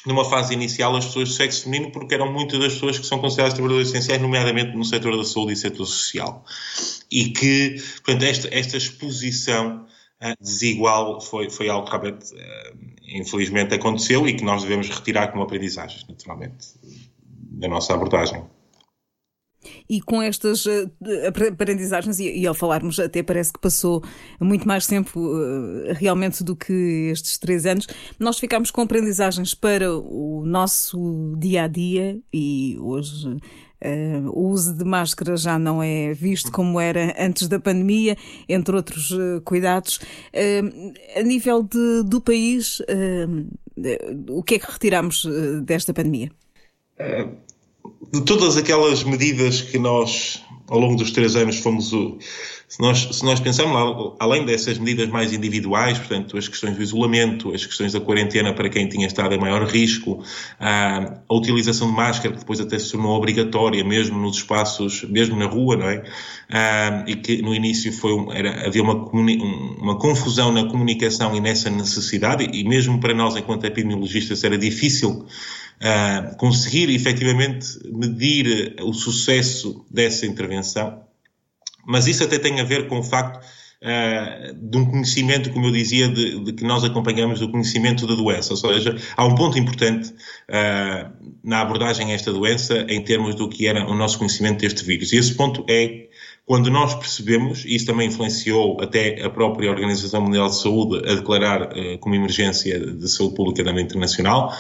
numa 0.05 0.25
fase 0.25 0.53
inicial 0.53 0.95
as 0.97 1.07
pessoas 1.07 1.31
de 1.31 1.35
sexo 1.37 1.65
feminino, 1.65 1.91
porque 1.91 2.15
eram 2.15 2.31
muitas 2.31 2.59
das 2.59 2.75
pessoas 2.75 2.99
que 2.99 3.07
são 3.07 3.19
consideradas 3.19 3.55
trabalhadores 3.55 3.89
essenciais, 3.89 4.21
nomeadamente 4.21 4.77
no 4.77 4.85
setor 4.85 5.17
da 5.17 5.25
saúde 5.25 5.53
e 5.53 5.57
setor 5.57 5.87
social. 5.87 6.45
E 7.11 7.31
que, 7.31 7.77
portanto, 8.05 8.25
esta, 8.25 8.49
esta 8.53 8.77
exposição 8.77 9.87
desigual 10.41 11.21
foi, 11.21 11.51
foi 11.51 11.69
algo 11.69 11.89
que 11.89 11.91
realmente, 11.91 12.33
uh, 12.33 12.79
infelizmente, 13.09 13.75
aconteceu 13.75 14.27
e 14.29 14.35
que 14.35 14.45
nós 14.45 14.63
devemos 14.63 14.89
retirar 14.89 15.29
como 15.29 15.43
aprendizagem, 15.43 16.05
naturalmente, 16.09 16.69
da 17.51 17.69
nossa 17.69 17.95
abordagem. 17.95 18.45
E 19.89 20.01
com 20.01 20.21
estas 20.21 20.67
uh, 20.67 20.91
aprendizagens, 21.49 22.19
e, 22.19 22.47
ao 22.47 22.55
falarmos 22.55 22.99
até 22.99 23.23
parece 23.23 23.53
que 23.53 23.61
passou 23.61 24.03
muito 24.41 24.67
mais 24.67 24.87
tempo 24.87 25.21
uh, 25.21 25.93
realmente 25.95 26.43
do 26.43 26.57
que 26.57 27.11
estes 27.13 27.39
três 27.39 27.67
anos, 27.67 27.87
nós 28.19 28.39
ficamos 28.39 28.71
com 28.71 28.81
aprendizagens 28.81 29.55
para 29.55 29.95
o 29.95 30.45
nosso 30.45 31.35
dia 31.39 31.65
a 31.65 31.69
dia 31.69 32.19
e 32.33 32.77
hoje 32.81 33.37
Uh, 33.85 34.31
o 34.31 34.49
uso 34.51 34.75
de 34.75 34.85
máscara 34.85 35.37
já 35.37 35.59
não 35.59 35.83
é 35.83 36.15
visto 36.15 36.53
como 36.53 36.79
era 36.79 37.15
antes 37.19 37.49
da 37.49 37.59
pandemia, 37.59 38.17
entre 38.49 38.77
outros 38.77 39.11
uh, 39.11 39.41
cuidados. 39.45 39.97
Uh, 40.33 40.93
a 41.19 41.23
nível 41.23 41.65
de, 41.65 42.05
do 42.05 42.21
país, 42.21 42.81
o 44.29 44.43
que 44.43 44.55
é 44.55 44.59
que 44.59 44.71
retiramos 44.71 45.27
desta 45.65 45.93
pandemia? 45.93 46.31
de 48.13 48.21
todas 48.25 48.57
aquelas 48.57 49.03
medidas 49.05 49.63
que 49.63 49.79
nós, 49.79 50.43
ao 50.73 50.79
longo 50.79 50.97
dos 50.97 51.11
três 51.11 51.37
anos, 51.37 51.59
fomos 51.59 51.93
se 52.73 52.81
nós, 52.81 53.07
se 53.13 53.23
nós 53.23 53.39
pensarmos, 53.39 54.15
além 54.19 54.47
dessas 54.47 54.79
medidas 54.79 55.07
mais 55.11 55.31
individuais, 55.31 55.99
portanto, 55.99 56.39
as 56.39 56.49
questões 56.49 56.75
do 56.75 56.83
isolamento, 56.83 57.55
as 57.55 57.67
questões 57.67 57.93
da 57.93 58.01
quarentena 58.01 58.55
para 58.55 58.71
quem 58.71 58.89
tinha 58.89 59.07
estado 59.07 59.35
em 59.35 59.39
maior 59.39 59.67
risco, 59.67 60.25
a 60.59 61.21
utilização 61.31 61.89
de 61.89 61.95
máscara, 61.95 62.33
que 62.33 62.41
depois 62.41 62.59
até 62.63 62.79
se 62.79 62.91
tornou 62.91 63.15
obrigatória, 63.15 63.85
mesmo 63.85 64.19
nos 64.19 64.39
espaços, 64.39 65.05
mesmo 65.05 65.37
na 65.37 65.45
rua, 65.45 65.77
não 65.77 65.87
é? 65.87 66.03
e 67.07 67.17
que 67.17 67.43
no 67.43 67.55
início 67.55 67.93
foi 67.93 68.13
era, 68.33 68.67
havia 68.67 68.83
uma, 68.83 68.95
uma 68.95 69.99
confusão 69.99 70.51
na 70.51 70.65
comunicação 70.65 71.37
e 71.37 71.41
nessa 71.41 71.69
necessidade, 71.69 72.49
e 72.51 72.65
mesmo 72.65 72.99
para 72.99 73.13
nós, 73.13 73.37
enquanto 73.37 73.65
epidemiologistas, 73.65 74.45
era 74.45 74.57
difícil 74.57 75.27
Uh, 75.83 76.37
conseguir 76.37 76.89
efetivamente 76.91 77.67
medir 77.93 78.77
o 78.83 78.93
sucesso 78.93 79.85
dessa 79.91 80.27
intervenção. 80.27 81.03
Mas 81.85 82.07
isso 82.07 82.23
até 82.23 82.39
tem 82.39 82.61
a 82.61 82.65
ver 82.65 82.87
com 82.87 83.01
o 83.01 83.03
facto 83.03 83.45
uh, 83.83 84.55
de 84.55 84.79
um 84.79 84.85
conhecimento, 84.87 85.51
como 85.51 85.67
eu 85.67 85.73
dizia, 85.73 86.09
de, 86.09 86.39
de, 86.45 86.53
que 86.53 86.65
nós 86.65 86.85
acompanhamos 86.85 87.41
do 87.41 87.51
conhecimento 87.51 88.07
da 88.07 88.15
doença. 88.15 88.53
Ou 88.53 88.57
seja, 88.57 88.97
há 89.17 89.25
um 89.25 89.35
ponto 89.35 89.59
importante 89.59 90.11
uh, 90.11 91.13
na 91.43 91.61
abordagem 91.61 92.13
a 92.13 92.15
esta 92.15 92.33
doença 92.33 92.87
em 92.89 93.03
termos 93.03 93.35
do 93.35 93.49
que 93.49 93.67
era 93.67 93.85
o 93.91 93.95
nosso 93.95 94.19
conhecimento 94.19 94.61
deste 94.61 94.85
vírus. 94.85 95.13
E 95.13 95.17
esse 95.17 95.35
ponto 95.35 95.65
é 95.69 96.09
quando 96.45 96.71
nós 96.71 96.95
percebemos, 96.95 97.65
e 97.65 97.77
isso 97.77 97.87
também 97.87 98.09
influenciou 98.09 98.81
até 98.81 99.23
a 99.23 99.31
própria 99.31 99.71
Organização 99.71 100.23
Mundial 100.23 100.49
de 100.49 100.61
Saúde 100.61 101.09
a 101.09 101.15
declarar 101.15 101.63
uh, 101.63 101.99
como 101.99 102.15
emergência 102.15 102.79
de 102.79 103.09
saúde 103.09 103.35
pública 103.35 103.65
da 103.65 103.73
internacional, 103.81 104.53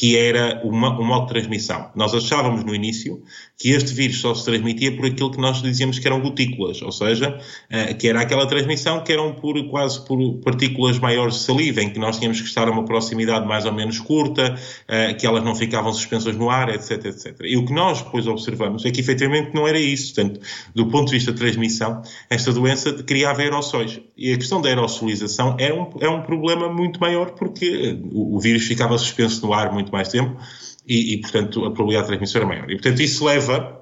que 0.00 0.16
era 0.16 0.62
um 0.64 0.72
modo 0.72 1.26
de 1.26 1.32
transmissão. 1.32 1.90
Nós 1.94 2.14
achávamos 2.14 2.64
no 2.64 2.74
início 2.74 3.22
que 3.58 3.70
este 3.72 3.92
vírus 3.92 4.18
só 4.18 4.34
se 4.34 4.46
transmitia 4.46 4.96
por 4.96 5.04
aquilo 5.04 5.30
que 5.30 5.38
nós 5.38 5.60
dizíamos 5.60 5.98
que 5.98 6.06
eram 6.06 6.22
gotículas, 6.22 6.80
ou 6.80 6.90
seja, 6.90 7.38
uh, 7.38 7.94
que 7.98 8.08
era 8.08 8.22
aquela 8.22 8.46
transmissão 8.46 9.04
que 9.04 9.12
eram 9.12 9.34
por, 9.34 9.62
quase 9.68 10.02
por 10.06 10.18
partículas 10.42 10.98
maiores 10.98 11.34
de 11.34 11.40
saliva, 11.40 11.82
em 11.82 11.90
que 11.90 11.98
nós 11.98 12.18
tínhamos 12.18 12.40
que 12.40 12.46
estar 12.46 12.66
a 12.66 12.70
uma 12.70 12.86
proximidade 12.86 13.46
mais 13.46 13.66
ou 13.66 13.72
menos 13.72 13.98
curta, 13.98 14.54
uh, 14.54 15.16
que 15.18 15.26
elas 15.26 15.44
não 15.44 15.54
ficavam 15.54 15.92
suspensas 15.92 16.34
no 16.34 16.48
ar, 16.48 16.70
etc, 16.70 17.04
etc. 17.04 17.36
E 17.42 17.58
o 17.58 17.66
que 17.66 17.72
nós 17.74 18.00
depois 18.00 18.26
observamos 18.26 18.86
é 18.86 18.90
que 18.90 19.00
efetivamente 19.00 19.54
não 19.54 19.68
era 19.68 19.78
isso. 19.78 20.14
Portanto, 20.14 20.40
do 20.74 20.86
ponto 20.88 21.08
de 21.08 21.12
vista 21.12 21.30
esta 21.30 21.34
transmissão, 21.34 22.02
esta 22.28 22.52
doença 22.52 22.92
criava 23.02 23.42
aerossóis. 23.42 24.00
E 24.16 24.32
a 24.32 24.36
questão 24.36 24.60
da 24.60 24.68
aerossolização 24.68 25.56
é 25.58 25.72
um, 25.72 25.90
é 26.00 26.08
um 26.08 26.22
problema 26.22 26.72
muito 26.72 26.98
maior 27.00 27.32
porque 27.32 27.98
o, 28.12 28.36
o 28.36 28.40
vírus 28.40 28.64
ficava 28.64 28.96
suspenso 28.98 29.46
no 29.46 29.52
ar 29.52 29.72
muito 29.72 29.89
mais 29.92 30.08
tempo 30.08 30.36
e, 30.86 31.14
e, 31.14 31.20
portanto, 31.20 31.64
a 31.64 31.70
probabilidade 31.70 32.06
de 32.06 32.08
transmissão 32.08 32.40
era 32.42 32.48
maior. 32.48 32.70
E, 32.70 32.74
portanto, 32.74 33.00
isso 33.00 33.24
leva 33.24 33.80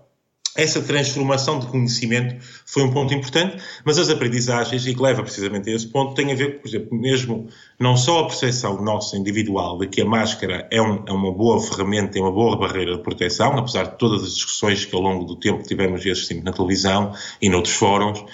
essa 0.58 0.82
transformação 0.82 1.60
de 1.60 1.68
conhecimento 1.68 2.34
foi 2.66 2.82
um 2.82 2.90
ponto 2.90 3.14
importante, 3.14 3.62
mas 3.84 3.96
as 3.96 4.10
aprendizagens, 4.10 4.84
e 4.86 4.94
que 4.94 5.00
leva 5.00 5.22
precisamente 5.22 5.70
a 5.70 5.72
esse 5.72 5.86
ponto, 5.86 6.14
têm 6.14 6.32
a 6.32 6.34
ver, 6.34 6.60
por 6.60 6.66
exemplo, 6.66 6.98
mesmo 6.98 7.48
não 7.78 7.96
só 7.96 8.20
a 8.20 8.26
percepção 8.26 8.82
nossa 8.82 9.16
individual 9.16 9.78
de 9.78 9.86
que 9.86 10.00
a 10.00 10.04
máscara 10.04 10.66
é, 10.68 10.82
um, 10.82 11.04
é 11.06 11.12
uma 11.12 11.32
boa 11.32 11.62
ferramenta, 11.62 12.18
é 12.18 12.22
uma 12.22 12.32
boa 12.32 12.56
barreira 12.56 12.96
de 12.96 13.02
proteção, 13.04 13.56
apesar 13.56 13.84
de 13.84 13.98
todas 13.98 14.24
as 14.24 14.34
discussões 14.34 14.84
que 14.84 14.96
ao 14.96 15.00
longo 15.00 15.24
do 15.24 15.36
tempo 15.36 15.62
tivemos 15.62 16.04
e 16.04 16.10
assistimos 16.10 16.42
na 16.42 16.52
televisão 16.52 17.12
e 17.40 17.48
noutros 17.48 17.76
fóruns, 17.76 18.24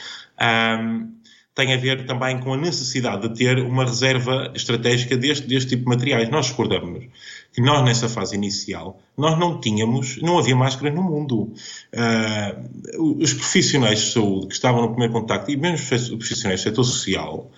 um, 0.41 1.13
tem 1.55 1.73
a 1.73 1.77
ver 1.77 2.05
também 2.05 2.41
com 2.41 2.53
a 2.53 2.57
necessidade 2.57 3.29
de 3.29 3.35
ter 3.37 3.61
uma 3.61 3.85
reserva 3.85 4.51
estratégica 4.55 5.17
deste, 5.17 5.47
deste 5.47 5.71
tipo 5.71 5.85
de 5.85 5.89
materiais. 5.89 6.29
Nós 6.29 6.51
recordamos 6.51 7.05
que 7.53 7.63
nós, 7.63 7.85
nessa 7.85 8.09
fase 8.09 8.35
inicial, 8.35 9.01
nós 9.17 9.39
não 9.39 9.61
tínhamos, 9.61 10.21
não 10.21 10.37
havia 10.37 10.57
máscara 10.57 10.93
no 10.93 11.03
mundo. 11.03 11.53
Uh, 11.93 13.23
os 13.23 13.33
profissionais 13.33 14.01
de 14.01 14.13
saúde 14.13 14.49
que 14.49 14.55
estavam 14.55 14.83
no 14.83 14.89
primeiro 14.89 15.13
contacto, 15.13 15.51
e 15.51 15.57
mesmo 15.57 15.77
os 15.97 16.09
profissionais 16.09 16.61
do 16.61 16.65
setor 16.65 16.85
social, 16.85 17.51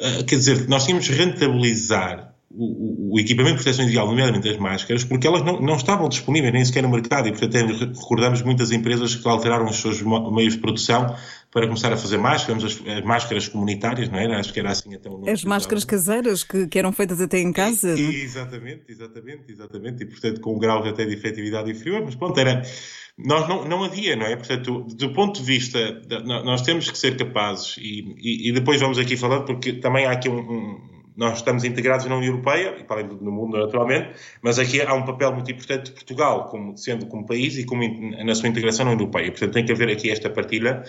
uh, 0.00 0.24
quer 0.24 0.36
dizer, 0.36 0.66
nós 0.66 0.86
tínhamos 0.86 1.04
de 1.04 1.12
rentabilizar 1.12 2.31
o, 2.54 3.14
o, 3.14 3.20
equipamento 3.20 3.56
de 3.56 3.62
proteção 3.62 3.84
individual, 3.84 4.06
nomeadamente 4.08 4.48
as 4.48 4.58
máscaras, 4.58 5.04
porque 5.04 5.26
elas 5.26 5.42
não, 5.42 5.60
não, 5.60 5.76
estavam 5.76 6.08
disponíveis 6.08 6.52
nem 6.52 6.64
sequer 6.64 6.82
no 6.82 6.90
mercado 6.90 7.28
e, 7.28 7.32
portanto, 7.32 7.98
recordamos 7.98 8.42
muitas 8.42 8.70
empresas 8.70 9.14
que 9.14 9.26
alteraram 9.26 9.66
os 9.66 9.76
seus 9.76 10.02
meios 10.02 10.54
de 10.54 10.60
produção 10.60 11.14
para 11.50 11.66
começar 11.66 11.92
a 11.92 11.96
fazer 11.96 12.18
máscaras, 12.18 12.64
as, 12.64 12.80
as 12.86 13.04
máscaras 13.04 13.48
comunitárias, 13.48 14.08
não 14.08 14.18
era? 14.18 14.38
Acho 14.38 14.52
que 14.52 14.60
era 14.60 14.70
assim 14.70 14.94
até 14.94 15.08
o 15.08 15.28
As 15.28 15.44
máscaras 15.44 15.84
caseiras 15.84 16.42
que, 16.42 16.66
que, 16.66 16.78
eram 16.78 16.92
feitas 16.92 17.20
até 17.20 17.38
em 17.38 17.52
casa. 17.52 17.98
E, 17.98 18.00
e, 18.00 18.22
exatamente, 18.22 18.84
exatamente, 18.88 19.50
exatamente, 19.50 20.02
e 20.02 20.06
portanto 20.06 20.40
com 20.40 20.54
um 20.54 20.58
grau 20.58 20.84
até 20.84 21.04
de 21.04 21.14
efetividade 21.14 21.70
inferior, 21.70 22.02
mas 22.04 22.14
pronto, 22.14 22.38
era 22.38 22.62
nós 23.18 23.46
não, 23.46 23.66
não 23.66 23.84
havia, 23.84 24.16
não 24.16 24.26
é? 24.26 24.34
Portanto, 24.36 24.86
do 24.94 25.12
ponto 25.12 25.40
de 25.40 25.46
vista, 25.46 26.00
nós 26.24 26.62
temos 26.62 26.90
que 26.90 26.96
ser 26.96 27.16
capazes, 27.16 27.76
e, 27.78 28.14
e, 28.18 28.48
e, 28.48 28.52
depois 28.52 28.80
vamos 28.80 28.98
aqui 28.98 29.16
falando, 29.16 29.44
porque 29.44 29.74
também 29.74 30.06
há 30.06 30.12
aqui 30.12 30.30
um, 30.30 30.38
um 30.38 30.91
nós 31.16 31.38
estamos 31.38 31.64
integrados 31.64 32.06
na 32.06 32.16
União 32.16 32.32
Europeia, 32.32 32.76
e 32.78 32.84
para 32.84 33.00
além 33.00 33.08
do 33.08 33.30
mundo 33.30 33.58
naturalmente, 33.58 34.10
mas 34.40 34.58
aqui 34.58 34.80
há 34.80 34.94
um 34.94 35.04
papel 35.04 35.32
muito 35.32 35.50
importante 35.50 35.86
de 35.86 35.92
Portugal, 35.92 36.48
como, 36.48 36.76
sendo 36.76 37.06
como 37.06 37.26
país 37.26 37.56
e 37.56 37.64
como 37.64 37.82
na 38.24 38.34
sua 38.34 38.48
integração 38.48 38.84
na 38.84 38.92
União 38.92 39.04
Europeia. 39.04 39.30
Portanto, 39.30 39.52
tem 39.52 39.64
que 39.64 39.72
haver 39.72 39.90
aqui 39.90 40.10
esta 40.10 40.30
partilha. 40.30 40.82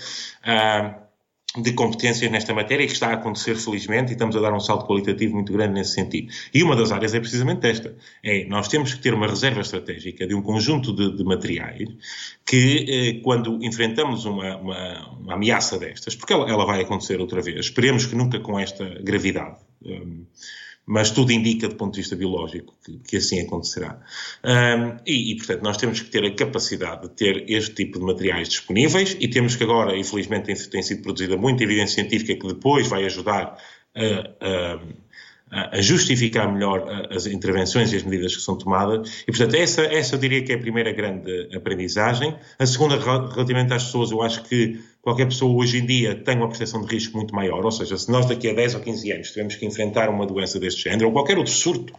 Uh, 0.43 1.03
de 1.61 1.73
competências 1.73 2.31
nesta 2.31 2.53
matéria 2.53 2.85
que 2.87 2.93
está 2.93 3.09
a 3.09 3.13
acontecer 3.13 3.55
felizmente 3.55 4.11
e 4.11 4.13
estamos 4.13 4.35
a 4.35 4.39
dar 4.39 4.53
um 4.53 4.59
salto 4.59 4.87
qualitativo 4.87 5.35
muito 5.35 5.53
grande 5.53 5.73
nesse 5.73 5.91
sentido. 5.91 6.31
E 6.53 6.63
uma 6.63 6.75
das 6.75 6.91
áreas 6.91 7.13
é 7.13 7.19
precisamente 7.19 7.67
esta. 7.67 7.95
É, 8.23 8.45
nós 8.45 8.67
temos 8.67 8.93
que 8.93 9.01
ter 9.01 9.13
uma 9.13 9.27
reserva 9.27 9.61
estratégica 9.61 10.25
de 10.25 10.33
um 10.33 10.41
conjunto 10.41 10.95
de, 10.95 11.15
de 11.15 11.23
materiais 11.23 11.89
que, 12.45 12.85
eh, 12.89 13.21
quando 13.23 13.63
enfrentamos 13.63 14.25
uma, 14.25 14.57
uma, 14.57 15.09
uma, 15.19 15.33
ameaça 15.35 15.77
destas, 15.77 16.15
porque 16.15 16.33
ela, 16.33 16.49
ela, 16.49 16.65
vai 16.65 16.81
acontecer 16.81 17.19
outra 17.21 17.41
vez, 17.41 17.67
esperemos 17.67 18.05
que 18.05 18.15
nunca 18.15 18.39
com 18.39 18.59
esta 18.59 18.85
gravidade, 19.03 19.57
um, 19.85 20.25
mas 20.85 21.11
tudo 21.11 21.31
indica, 21.31 21.67
do 21.69 21.75
ponto 21.75 21.93
de 21.93 22.01
vista 22.01 22.15
biológico, 22.15 22.75
que, 22.83 22.99
que 22.99 23.17
assim 23.17 23.39
acontecerá. 23.39 24.01
Um, 24.43 24.97
e, 25.05 25.31
e, 25.31 25.37
portanto, 25.37 25.61
nós 25.61 25.77
temos 25.77 26.01
que 26.01 26.09
ter 26.09 26.25
a 26.25 26.35
capacidade 26.35 27.03
de 27.03 27.09
ter 27.09 27.49
este 27.49 27.73
tipo 27.73 27.99
de 27.99 28.05
materiais 28.05 28.49
disponíveis 28.49 29.15
e 29.19 29.27
temos 29.27 29.55
que 29.55 29.63
agora, 29.63 29.97
infelizmente, 29.97 30.45
tem, 30.45 30.55
tem 30.55 30.83
sido 30.83 31.01
produzida 31.01 31.37
muita 31.37 31.63
evidência 31.63 31.95
científica 31.95 32.35
que 32.35 32.53
depois 32.53 32.87
vai 32.87 33.05
ajudar 33.05 33.57
a, 33.95 34.75
a 34.75 34.79
a 35.53 35.79
justificar 35.81 36.51
melhor 36.51 37.07
as 37.11 37.27
intervenções 37.27 37.93
e 37.93 37.95
as 37.95 38.03
medidas 38.03 38.35
que 38.35 38.41
são 38.41 38.57
tomadas. 38.57 39.21
E, 39.21 39.25
portanto, 39.27 39.53
essa, 39.53 39.83
essa 39.83 40.15
eu 40.15 40.19
diria 40.19 40.43
que 40.43 40.51
é 40.51 40.55
a 40.55 40.59
primeira 40.59 40.91
grande 40.91 41.55
aprendizagem. 41.55 42.35
A 42.57 42.65
segunda, 42.65 42.97
relativamente 42.97 43.71
às 43.71 43.83
pessoas, 43.83 44.09
eu 44.09 44.23
acho 44.23 44.43
que 44.43 44.79
qualquer 44.99 45.25
pessoa 45.25 45.55
hoje 45.55 45.77
em 45.77 45.85
dia 45.85 46.15
tem 46.15 46.37
uma 46.37 46.47
percepção 46.47 46.81
de 46.81 46.91
risco 46.91 47.15
muito 47.15 47.35
maior. 47.35 47.63
Ou 47.63 47.71
seja, 47.71 47.95
se 47.95 48.11
nós 48.11 48.25
daqui 48.25 48.49
a 48.49 48.53
10 48.53 48.75
ou 48.75 48.81
15 48.81 49.11
anos 49.11 49.27
tivermos 49.29 49.55
que 49.55 49.65
enfrentar 49.65 50.09
uma 50.09 50.25
doença 50.25 50.59
deste 50.59 50.83
género, 50.89 51.07
ou 51.07 51.13
qualquer 51.13 51.37
outro 51.37 51.53
surto, 51.53 51.93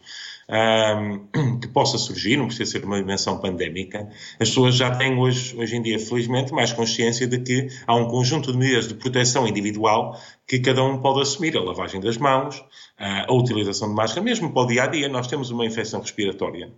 que 1.61 1.69
possa 1.69 1.99
surgir, 1.99 2.37
não 2.37 2.47
precisa 2.47 2.71
ser 2.71 2.85
uma 2.85 2.99
dimensão 2.99 3.39
pandémica, 3.39 4.09
as 4.39 4.49
pessoas 4.49 4.75
já 4.75 4.95
têm 4.95 5.19
hoje, 5.19 5.57
hoje 5.57 5.77
em 5.77 5.83
dia, 5.83 5.99
felizmente, 5.99 6.53
mais 6.53 6.73
consciência 6.73 7.27
de 7.27 7.39
que 7.39 7.69
há 7.87 7.95
um 7.95 8.07
conjunto 8.07 8.53
de 8.53 8.59
medidas 8.59 8.89
de 8.89 8.95
proteção 8.95 9.47
individual 9.47 10.19
que 10.47 10.59
cada 10.59 10.83
um 10.83 10.99
pode 10.99 11.23
assumir. 11.23 11.57
A 11.57 11.63
lavagem 11.63 12.01
das 12.01 12.19
mãos, 12.19 12.63
a 12.99 13.33
utilização 13.33 13.89
de 13.89 13.95
máscara, 13.95 14.23
mesmo 14.23 14.53
para 14.53 14.63
o 14.63 14.67
dia 14.67 14.85
a 14.85 14.87
dia. 14.87 15.09
Nós 15.09 15.27
temos 15.27 15.51
uma 15.51 15.65
infecção 15.65 16.01
respiratória. 16.01 16.73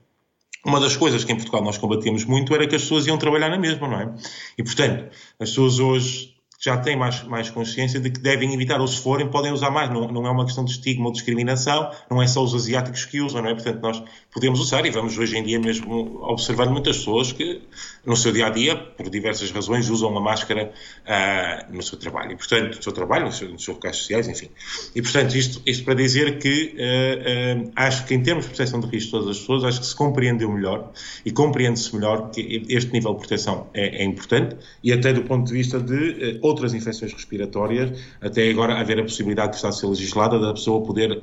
Uma 0.65 0.81
das 0.81 0.97
coisas 0.97 1.25
que 1.25 1.33
em 1.33 1.37
Portugal 1.37 1.63
nós 1.63 1.79
combatíamos 1.79 2.25
muito 2.25 2.55
era 2.55 2.67
que 2.67 2.75
as 2.75 2.83
pessoas 2.83 3.07
iam 3.07 3.17
trabalhar 3.17 3.49
na 3.49 3.59
mesma, 3.59 3.87
não 3.87 4.01
é? 4.01 4.15
E, 4.59 4.65
portanto, 4.65 5.11
as 5.39 5.51
pessoas 5.51 5.79
hoje 5.79 6.36
já 6.67 6.77
têm 6.77 6.97
mais, 6.97 7.23
mais 7.23 7.49
consciência 7.49 8.01
de 8.01 8.11
que 8.11 8.19
devem 8.19 8.53
evitar, 8.53 8.81
ou 8.81 8.89
se 8.89 9.01
forem, 9.01 9.29
podem 9.29 9.53
usar 9.53 9.71
mais. 9.71 9.89
Não, 9.89 10.09
não 10.09 10.27
é 10.27 10.31
uma 10.31 10.45
questão 10.45 10.65
de 10.65 10.73
estigma 10.73 11.07
ou 11.07 11.13
discriminação, 11.13 11.91
não 12.11 12.21
é 12.21 12.27
só 12.27 12.43
os 12.43 12.55
asiáticos 12.55 13.05
que 13.05 13.21
usam, 13.21 13.41
não 13.41 13.51
é? 13.51 13.55
Portanto, 13.55 13.81
nós 13.81 14.03
podemos 14.33 14.59
usar 14.59 14.85
e 14.85 14.91
vamos 14.91 15.17
hoje 15.17 15.39
em 15.39 15.45
dia 15.45 15.61
mesmo 15.61 16.19
observando 16.23 16.71
muitas 16.71 16.99
pessoas 16.99 17.33
que, 17.33 17.63
no 18.05 18.17
seu 18.17 18.33
dia 18.33 18.47
a 18.47 18.51
dia, 18.51 18.77
por 18.77 19.09
diversas 19.09 19.51
razões, 19.53 19.89
usam 19.89 20.11
uma 20.11 20.21
máscara 20.21 20.73
uh, 21.07 21.73
no 21.73 21.83
seu 21.83 21.99
trabalho. 21.99 22.33
E, 22.33 22.37
portanto, 22.37 22.77
no 22.77 22.83
seu 22.83 22.93
trabalho, 22.93 23.27
nos 23.27 23.39
seus, 23.39 23.53
nos 23.53 23.65
seus 23.65 23.77
locais 23.77 23.97
sociais, 23.97 24.29
enfim. 24.29 24.51
E, 24.95 25.01
portanto, 25.01 25.37
isto, 25.37 25.63
isto 25.65 25.85
para 25.85 25.95
dizer 25.95 26.39
que 26.39 26.75
uh, 26.75 27.67
uh, 27.67 27.73
acho 27.77 28.07
que, 28.07 28.15
em 28.15 28.23
termos 28.23 28.45
de 28.45 28.51
proteção 28.51 28.81
de 28.81 28.89
risco 28.89 29.07
de 29.07 29.11
todas 29.13 29.29
as 29.29 29.39
pessoas, 29.39 29.65
acho 29.65 29.81
que 29.81 29.87
se 29.87 29.95
compreendeu 29.95 30.51
melhor 30.51 30.91
e 31.25 31.31
compreende-se 31.31 31.95
melhor 31.95 32.31
que 32.31 32.65
este 32.69 32.93
nível 32.93 33.13
de 33.13 33.19
proteção 33.19 33.69
é, 33.73 34.03
é 34.03 34.05
importante 34.05 34.57
e, 34.83 34.93
até 34.93 35.13
do 35.13 35.23
ponto 35.23 35.47
de 35.47 35.53
vista 35.53 35.79
de 35.79 36.41
outras 36.57 36.73
infecções 36.73 37.13
respiratórias, 37.13 37.99
até 38.21 38.49
agora 38.49 38.81
haver 38.81 38.99
a 38.99 39.03
possibilidade 39.03 39.51
que 39.51 39.57
está 39.57 39.69
a 39.69 39.73
ser 39.73 39.87
legislada 39.87 40.39
da 40.41 40.55
pessoa 40.55 40.83
poder. 40.83 41.23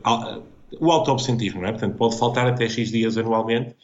O 0.80 0.92
autoabsentismo, 0.92 1.62
não 1.62 1.68
é? 1.68 1.72
Portanto, 1.72 1.98
pode 1.98 2.18
faltar 2.18 2.48
até 2.48 2.70
X 2.70 2.92
dias 2.92 3.18
anualmente. 3.18 3.76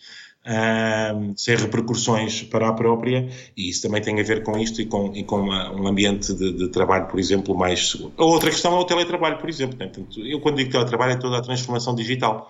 Um, 0.42 1.36
sem 1.36 1.56
repercussões 1.58 2.44
para 2.44 2.70
a 2.70 2.74
própria, 2.74 3.30
e 3.58 3.70
isso 3.70 3.82
também 3.82 4.02
tem 4.02 4.20
a 4.20 4.24
ver 4.24 4.42
com 4.42 4.58
isto 4.58 4.82
e 4.82 4.86
com, 4.86 5.14
e 5.14 5.24
com 5.24 5.42
uma, 5.42 5.70
um 5.76 5.86
ambiente 5.86 6.34
de, 6.34 6.54
de, 6.54 6.70
trabalho, 6.70 7.08
por 7.08 7.20
exemplo, 7.20 7.56
mais 7.56 7.90
seguro. 7.90 8.14
A 8.18 8.24
outra 8.24 8.50
questão 8.50 8.76
é 8.76 8.80
o 8.80 8.86
teletrabalho, 8.86 9.38
por 9.38 9.50
exemplo. 9.50 9.78
Né? 9.78 9.88
Portanto, 9.88 10.26
eu, 10.26 10.40
quando 10.40 10.56
digo 10.56 10.72
teletrabalho, 10.72 11.12
é 11.12 11.18
toda 11.18 11.38
a 11.38 11.42
transformação 11.42 11.94
digital. 11.94 12.50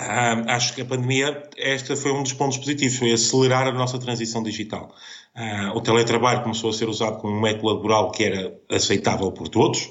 Um, 0.00 0.50
acho 0.50 0.74
que 0.74 0.80
a 0.80 0.84
pandemia, 0.84 1.48
esta 1.56 1.94
foi 1.94 2.10
um 2.10 2.24
dos 2.24 2.32
pontos 2.32 2.58
positivos, 2.58 2.98
foi 2.98 3.12
acelerar 3.12 3.68
a 3.68 3.72
nossa 3.72 3.96
transição 3.96 4.42
digital. 4.42 4.92
Uh, 5.36 5.76
o 5.76 5.80
teletrabalho 5.80 6.42
começou 6.42 6.70
a 6.70 6.72
ser 6.72 6.88
usado 6.88 7.18
como 7.18 7.36
um 7.36 7.40
método 7.40 7.68
laboral 7.68 8.10
que 8.10 8.24
era 8.24 8.58
aceitável 8.68 9.30
por 9.30 9.48
todos, 9.48 9.84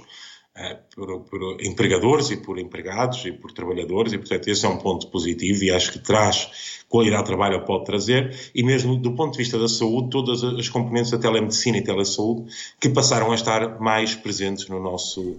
uh, 0.58 0.78
por, 0.94 1.22
por, 1.22 1.62
empregadores 1.62 2.32
e 2.32 2.38
por 2.38 2.60
empregados 2.60 3.26
e 3.26 3.32
por 3.32 3.54
trabalhadores, 3.54 4.12
e 4.12 4.18
portanto 4.18 4.50
esse 4.50 4.66
é 4.66 4.70
um 4.70 4.78
ponto 4.78 5.08
positivo 5.08 5.64
e 5.64 5.72
acho 5.72 5.94
que 5.94 6.00
traz 6.00 6.84
qualidade 6.90 7.24
de 7.24 7.28
trabalho, 7.30 7.64
pode 7.64 7.86
trazer, 7.86 8.52
e 8.54 8.62
mesmo 8.62 8.98
do 8.98 9.16
ponto 9.16 9.32
de 9.32 9.38
vista 9.38 9.58
da 9.58 9.70
saúde, 9.70 10.10
todas 10.10 10.44
as 10.44 10.68
componentes 10.68 11.12
da 11.12 11.18
telemedicina 11.18 11.78
e 11.78 11.82
telesaúde 11.82 12.54
que 12.78 12.90
passaram 12.90 13.32
a 13.32 13.36
estar 13.36 13.80
mais 13.80 14.16
presentes 14.16 14.68
no 14.68 14.82
nosso 14.82 15.38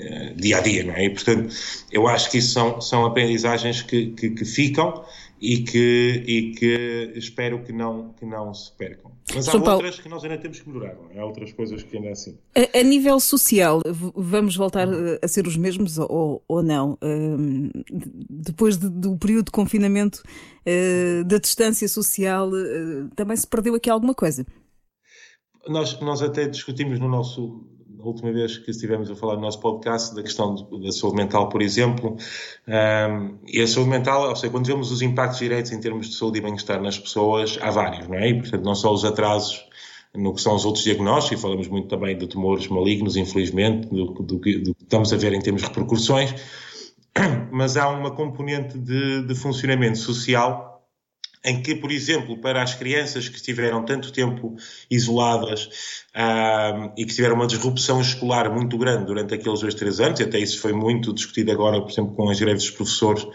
uh, 0.00 0.34
dia 0.36 0.58
a 0.58 0.60
dia, 0.60 0.84
não 0.84 0.94
é? 0.94 1.04
E 1.04 1.10
portanto 1.10 1.54
eu 1.90 2.06
acho 2.06 2.30
que 2.30 2.38
isso 2.38 2.52
são, 2.52 2.80
são 2.80 3.04
aprendizagens 3.04 3.82
que, 3.82 4.06
que, 4.12 4.30
que 4.30 4.44
ficam 4.44 5.04
e 5.44 5.58
que, 5.58 6.24
e 6.26 6.52
que 6.52 7.12
espero 7.16 7.62
que 7.62 7.72
não, 7.72 8.14
que 8.14 8.24
não 8.24 8.54
se 8.54 8.72
percam. 8.72 9.12
Mas 9.34 9.46
há 9.48 9.52
São 9.52 9.60
outras 9.60 9.78
Paulo... 9.78 10.02
que 10.02 10.08
nós 10.08 10.24
ainda 10.24 10.38
temos 10.38 10.60
que 10.60 10.68
melhorar, 10.68 10.94
não 10.94 11.10
é? 11.10 11.18
Há 11.18 11.26
outras 11.26 11.52
coisas 11.52 11.82
que 11.82 11.96
ainda 11.96 12.08
é 12.08 12.12
assim. 12.12 12.38
A, 12.56 12.78
a 12.78 12.82
nível 12.82 13.20
social, 13.20 13.82
vamos 14.14 14.56
voltar 14.56 14.88
a 15.22 15.28
ser 15.28 15.46
os 15.46 15.56
mesmos 15.56 15.98
ou, 15.98 16.42
ou 16.48 16.62
não? 16.62 16.92
Uh, 16.94 17.70
depois 18.30 18.78
de, 18.78 18.88
do 18.88 19.18
período 19.18 19.46
de 19.46 19.50
confinamento, 19.50 20.22
uh, 20.66 21.24
da 21.24 21.38
distância 21.38 21.88
social, 21.88 22.48
uh, 22.48 23.08
também 23.14 23.36
se 23.36 23.46
perdeu 23.46 23.74
aqui 23.74 23.90
alguma 23.90 24.14
coisa? 24.14 24.46
Nós, 25.68 25.98
nós 26.00 26.22
até 26.22 26.46
discutimos 26.46 26.98
no 26.98 27.08
nosso 27.08 27.66
a 28.04 28.08
última 28.08 28.32
vez 28.32 28.58
que 28.58 28.70
estivemos 28.70 29.10
a 29.10 29.16
falar 29.16 29.36
no 29.36 29.40
nosso 29.40 29.60
podcast 29.60 30.14
da 30.14 30.22
questão 30.22 30.54
da 30.54 30.92
saúde 30.92 31.16
mental, 31.16 31.48
por 31.48 31.62
exemplo, 31.62 32.16
um, 32.68 33.38
e 33.46 33.60
a 33.60 33.66
saúde 33.66 33.90
mental, 33.90 34.28
ou 34.28 34.36
seja, 34.36 34.50
quando 34.50 34.66
vemos 34.66 34.90
os 34.92 35.02
impactos 35.02 35.38
diretos 35.38 35.72
em 35.72 35.80
termos 35.80 36.08
de 36.08 36.16
saúde 36.16 36.38
e 36.38 36.42
bem-estar 36.42 36.80
nas 36.80 36.98
pessoas, 36.98 37.58
há 37.60 37.70
vários, 37.70 38.06
não 38.06 38.16
é? 38.16 38.28
E, 38.28 38.34
portanto, 38.40 38.64
não 38.64 38.74
só 38.74 38.92
os 38.92 39.04
atrasos 39.04 39.64
no 40.14 40.32
que 40.32 40.40
são 40.40 40.54
os 40.54 40.64
outros 40.64 40.84
diagnósticos, 40.84 41.42
falamos 41.42 41.66
muito 41.66 41.88
também 41.88 42.16
de 42.16 42.26
tumores 42.26 42.68
malignos, 42.68 43.16
infelizmente, 43.16 43.88
do, 43.88 44.12
do, 44.12 44.22
do 44.22 44.40
que 44.40 44.74
estamos 44.80 45.12
a 45.12 45.16
ver 45.16 45.32
em 45.32 45.40
termos 45.40 45.62
de 45.62 45.68
repercussões, 45.68 46.34
mas 47.50 47.76
há 47.76 47.88
uma 47.88 48.10
componente 48.10 48.78
de, 48.78 49.22
de 49.26 49.34
funcionamento 49.34 49.98
social 49.98 50.73
em 51.44 51.60
que, 51.62 51.74
por 51.74 51.92
exemplo, 51.92 52.38
para 52.38 52.62
as 52.62 52.74
crianças 52.74 53.28
que 53.28 53.36
estiveram 53.36 53.84
tanto 53.84 54.10
tempo 54.10 54.56
isoladas 54.90 55.68
e 56.96 57.04
que 57.04 57.14
tiveram 57.14 57.34
uma 57.34 57.46
disrupção 57.46 58.00
escolar 58.00 58.50
muito 58.50 58.78
grande 58.78 59.04
durante 59.04 59.34
aqueles 59.34 59.60
dois, 59.60 59.74
três 59.74 60.00
anos, 60.00 60.20
até 60.20 60.38
isso 60.38 60.58
foi 60.60 60.72
muito 60.72 61.12
discutido 61.12 61.52
agora, 61.52 61.80
por 61.80 61.90
exemplo, 61.90 62.14
com 62.14 62.30
as 62.30 62.40
greves 62.40 62.64
dos 62.64 62.70
professores, 62.72 63.26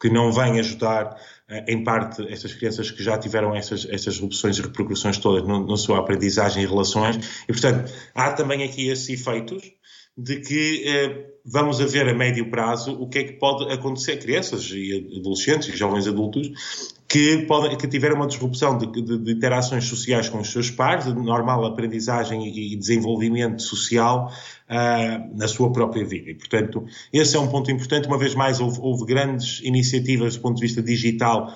que 0.00 0.10
não 0.10 0.30
vêm 0.30 0.60
ajudar, 0.60 1.16
uh, 1.50 1.64
em 1.66 1.82
parte, 1.82 2.22
estas 2.30 2.52
crianças 2.52 2.90
que 2.90 3.02
já 3.02 3.18
tiveram 3.18 3.54
essas, 3.54 3.86
essas 3.86 4.14
disrupções 4.14 4.58
e 4.58 4.62
repercussões 4.62 5.18
todas 5.18 5.46
na 5.46 5.76
sua 5.76 5.98
aprendizagem 5.98 6.62
e 6.62 6.66
relações, 6.66 7.44
e, 7.48 7.52
portanto, 7.52 7.92
há 8.14 8.32
também 8.32 8.62
aqui 8.62 8.88
esses 8.88 9.08
efeitos 9.08 9.72
de 10.16 10.40
que 10.40 10.82
eh, 10.86 11.26
vamos 11.44 11.80
a 11.80 11.86
ver 11.86 12.08
a 12.08 12.14
médio 12.14 12.50
prazo 12.50 12.92
o 12.92 13.08
que 13.08 13.18
é 13.18 13.24
que 13.24 13.32
pode 13.34 13.70
acontecer 13.72 14.12
a 14.12 14.16
crianças 14.16 14.70
e 14.72 15.18
adolescentes 15.18 15.68
e 15.68 15.76
jovens 15.76 16.08
adultos 16.08 16.94
que, 17.08 17.44
podem, 17.46 17.76
que 17.76 17.86
tiveram 17.86 18.16
uma 18.16 18.26
disrupção 18.26 18.76
de, 18.76 18.86
de, 18.86 19.18
de, 19.18 19.32
interações 19.32 19.84
sociais 19.84 20.28
com 20.28 20.40
os 20.40 20.50
seus 20.50 20.70
pares, 20.70 21.04
de 21.04 21.14
normal 21.14 21.64
aprendizagem 21.64 22.48
e, 22.48 22.72
e 22.72 22.76
desenvolvimento 22.76 23.62
social 23.62 24.32
uh, 24.68 25.38
na 25.38 25.46
sua 25.46 25.72
própria 25.72 26.04
vida. 26.04 26.30
E, 26.30 26.34
portanto, 26.34 26.84
esse 27.12 27.36
é 27.36 27.38
um 27.38 27.46
ponto 27.46 27.70
importante. 27.70 28.08
Uma 28.08 28.18
vez 28.18 28.34
mais, 28.34 28.58
houve, 28.58 28.80
houve 28.80 29.04
grandes 29.04 29.60
iniciativas 29.62 30.36
do 30.36 30.42
ponto 30.42 30.56
de 30.56 30.62
vista 30.62 30.82
digital 30.82 31.54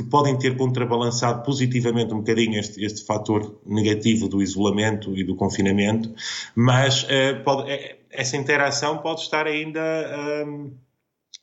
que 0.00 0.08
podem 0.08 0.38
ter 0.38 0.56
contrabalançado 0.56 1.44
positivamente 1.44 2.14
um 2.14 2.18
bocadinho 2.18 2.58
este, 2.58 2.82
este 2.82 3.04
fator 3.04 3.60
negativo 3.66 4.28
do 4.28 4.42
isolamento 4.42 5.14
e 5.16 5.22
do 5.22 5.36
confinamento, 5.36 6.14
mas 6.54 7.04
uh, 7.04 7.44
pode, 7.44 7.70
eh, 7.70 7.98
essa 8.10 8.36
interação 8.36 8.98
pode 8.98 9.20
estar 9.20 9.46
ainda. 9.46 9.80
Um, 10.46 10.72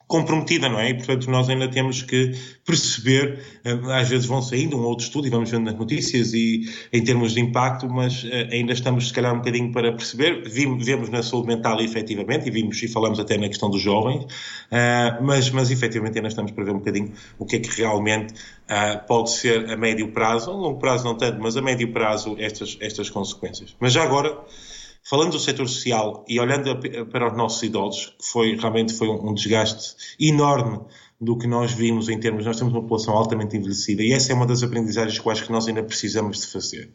comprometida, 0.08 0.70
não 0.70 0.80
é? 0.80 0.90
E, 0.90 0.94
portanto, 0.94 1.30
nós 1.30 1.50
ainda 1.50 1.68
temos 1.68 2.02
que 2.02 2.32
perceber, 2.66 3.44
eh, 3.64 3.78
às 3.92 4.08
vezes 4.08 4.26
vão 4.26 4.42
saindo 4.42 4.78
um 4.78 4.84
outro 4.84 5.04
estudo 5.06 5.28
e 5.28 5.30
vamos 5.30 5.52
vendo 5.52 5.66
nas 5.66 5.76
notícias 5.76 6.34
e 6.34 6.64
em 6.94 7.04
termos 7.04 7.34
de 7.34 7.42
impacto, 7.42 7.90
mas 7.90 8.26
eh, 8.26 8.48
ainda 8.54 8.72
estamos, 8.72 9.10
se 9.10 9.14
calhar, 9.14 9.34
um 9.34 9.40
bocadinho 9.40 9.72
para 9.74 9.92
perceber. 9.92 10.48
Vimos, 10.50 10.86
vemos 10.86 11.10
na 11.10 11.22
saúde 11.22 11.48
mental, 11.48 11.82
efetivamente, 11.82 12.48
e 12.48 12.52
vimos 12.52 12.82
e 12.82 12.88
falamos 12.88 13.20
até 13.20 13.38
na 13.38 13.50
questão 13.50 13.70
dos 13.70 13.82
jovens, 13.82 14.24
uh, 14.24 15.24
mas, 15.24 15.50
mas 15.50 15.72
efetivamente 15.72 16.18
ainda 16.18 16.30
estamos 16.30 16.52
para 16.52 16.64
ver 16.64 16.72
um 16.72 16.80
bocadinho 16.80 17.12
o 17.38 17.46
que 17.46 17.58
é 17.58 17.60
que 17.60 17.70
realmente 17.82 18.34
pode 19.08 19.32
ser 19.32 19.70
a 19.70 19.78
médio 19.78 20.12
prazo, 20.12 20.52
a 20.52 20.54
longo 20.54 20.78
prazo 20.78 21.06
não 21.06 21.16
tanto, 21.16 21.40
mas 21.42 21.56
a 21.56 21.62
médio 21.62 21.92
prazo 21.94 22.36
estas, 22.38 22.78
estas 22.82 23.10
consequências. 23.10 23.76
Mas 23.80 23.94
já 23.94 24.04
agora, 24.04 24.38
falando 25.08 25.32
do 25.32 25.40
setor 25.40 25.68
social 25.70 26.26
e 26.28 26.38
olhando 26.38 26.78
para 27.10 27.32
os 27.32 27.38
nossos 27.38 27.64
idosos, 27.64 28.14
que 28.20 28.28
foi 28.28 28.58
realmente 28.58 28.94
foi 28.94 29.08
um 29.08 29.34
desgaste 29.34 29.96
enorme 30.20 30.82
do 31.20 31.38
que 31.38 31.48
nós 31.48 31.72
vimos 31.72 32.10
em 32.10 32.20
termos, 32.20 32.46
nós 32.46 32.58
temos 32.58 32.74
uma 32.74 32.82
população 32.82 33.16
altamente 33.16 33.56
envelhecida 33.56 34.04
e 34.04 34.12
essa 34.12 34.34
é 34.34 34.36
uma 34.36 34.46
das 34.46 34.64
aprendizagens 34.64 35.18
que 35.18 35.30
acho 35.30 35.46
que 35.46 35.52
nós 35.52 35.68
ainda 35.68 35.82
precisamos 35.82 36.42
de 36.42 36.48
fazer. 36.48 36.92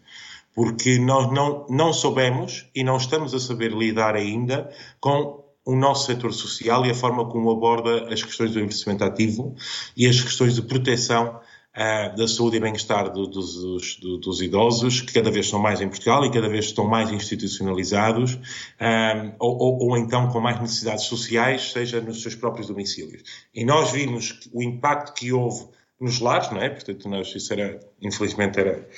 Porque 0.54 0.99
nós 0.99 1.33
não, 1.33 1.66
não 1.71 1.92
soubemos 1.92 2.66
e 2.75 2.85
não 2.85 2.99
estamos 2.99 3.33
a 3.33 3.40
saber 3.40 3.73
lidar 3.73 4.14
ainda 4.14 4.71
com 5.00 5.42
o 5.64 5.75
nosso 5.75 6.07
setor 6.07 6.35
social 6.35 6.85
e 6.85 6.90
a 6.90 6.95
forma 6.95 7.25
como 7.31 7.50
aborda 7.50 8.12
as 8.12 8.23
questões 8.23 8.50
do 8.50 8.59
envelhecimento 8.59 9.04
ativo 9.04 9.54
e 9.97 10.07
as 10.07 10.21
questões 10.21 10.54
de 10.54 10.62
proteção 10.62 11.40
uh, 11.76 12.17
da 12.17 12.29
saúde 12.29 12.57
e 12.57 12.61
bem-estar 12.61 13.11
do, 13.11 13.26
dos, 13.26 13.97
do, 13.97 14.19
dos, 14.19 14.41
idosos, 14.41 15.00
que 15.00 15.12
cada 15.12 15.31
vez 15.31 15.49
são 15.49 15.59
mais 15.59 15.81
em 15.81 15.88
Portugal 15.88 16.25
e 16.25 16.31
cada 16.31 16.49
vez 16.49 16.67
estão 16.67 16.87
mais 16.87 17.11
institucionalizados, 17.11 18.35
uh, 18.35 19.35
ou, 19.38 19.59
ou, 19.59 19.88
ou, 19.88 19.97
então 19.97 20.29
com 20.29 20.41
mais 20.41 20.61
necessidades 20.61 21.05
sociais, 21.05 21.73
seja 21.73 22.00
nos 22.00 22.23
seus 22.23 22.35
próprios 22.35 22.69
domicílios. 22.69 23.23
E 23.55 23.64
nós 23.64 23.91
vimos 23.93 24.38
o 24.53 24.62
impacto 24.62 25.14
que 25.14 25.33
houve 25.33 25.66
nos 26.01 26.20
lares, 26.20 26.51
não 26.51 26.61
é? 26.61 26.68
Portanto, 26.68 27.09
nós, 27.09 27.35
isso 27.35 27.53
era, 27.53 27.79
infelizmente, 28.01 28.59
era, 28.59 28.88